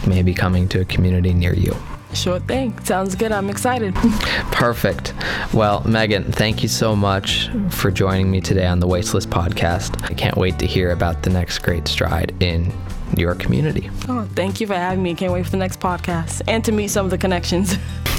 maybe 0.07 0.35
coming 0.35 0.69
to 0.69 0.81
a 0.81 0.85
community 0.85 1.35
near 1.35 1.55
you. 1.55 1.77
Sure 2.15 2.39
thing. 2.39 2.79
Sounds 2.85 3.17
good. 3.17 3.33
I'm 3.33 3.51
excited. 3.51 3.95
Perfect. 4.53 5.15
Well, 5.53 5.83
Meagan, 5.83 6.31
thank 6.31 6.63
you 6.63 6.69
so 6.69 6.95
much 6.95 7.51
for 7.71 7.91
joining 7.91 8.31
me 8.31 8.41
today 8.41 8.67
on 8.67 8.79
the 8.79 8.87
Wasteless 8.87 9.27
podcast. 9.27 10.03
I 10.09 10.15
can't 10.15 10.37
wait 10.37 10.59
to 10.61 10.67
hear 10.67 10.93
about 10.93 11.25
the 11.25 11.31
next 11.31 11.59
great 11.59 11.89
stride 11.89 12.41
in 12.41 12.73
your 13.17 13.35
community. 13.35 13.91
Oh, 14.09 14.29
thank 14.35 14.61
you 14.61 14.67
for 14.67 14.75
having 14.75 15.03
me. 15.03 15.15
Can't 15.15 15.33
wait 15.33 15.45
for 15.45 15.51
the 15.51 15.57
next 15.57 15.81
podcast 15.81 16.43
and 16.47 16.65
to 16.65 16.73
meet 16.73 16.89
some 16.89 17.05
of 17.05 17.11
the 17.11 17.19
connections. 17.19 17.77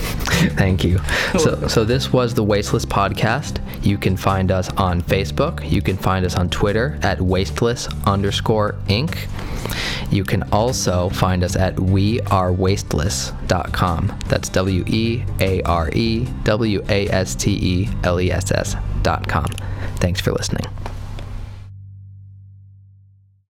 Thank 0.56 0.84
you. 0.84 1.00
So, 1.40 1.68
so 1.68 1.86
this 1.86 2.12
was 2.14 2.34
the 2.34 2.44
Wasteless 2.44 2.86
podcast. 2.86 3.62
You 3.84 3.98
can 3.98 4.18
find 4.18 4.52
us 4.52 4.70
on 4.72 5.02
Facebook. 5.02 5.70
You 5.70 5.82
can 5.82 5.98
find 5.98 6.26
us 6.26 6.36
on 6.36 6.50
Twitter 6.50 7.00
at 7.02 7.22
wasteless 7.22 7.88
underscore 8.06 8.76
inc. 8.88 9.18
You 10.12 10.24
can 10.24 10.44
also 10.52 11.10
find 11.10 11.44
us 11.44 11.56
at 11.56 11.76
wearewasteless.com. 11.76 14.20
That's 14.28 14.50
W 14.50 14.84
E 14.88 15.24
A 15.40 15.62
R 15.64 15.90
E 15.94 16.26
W 16.44 16.84
A 16.90 17.08
S 17.10 17.36
T 17.36 17.52
E 17.52 17.90
L 18.04 18.20
E 18.20 18.32
S 18.32 18.52
S.com. 18.52 19.46
Thanks 19.98 20.22
for 20.22 20.32
listening. 20.32 20.66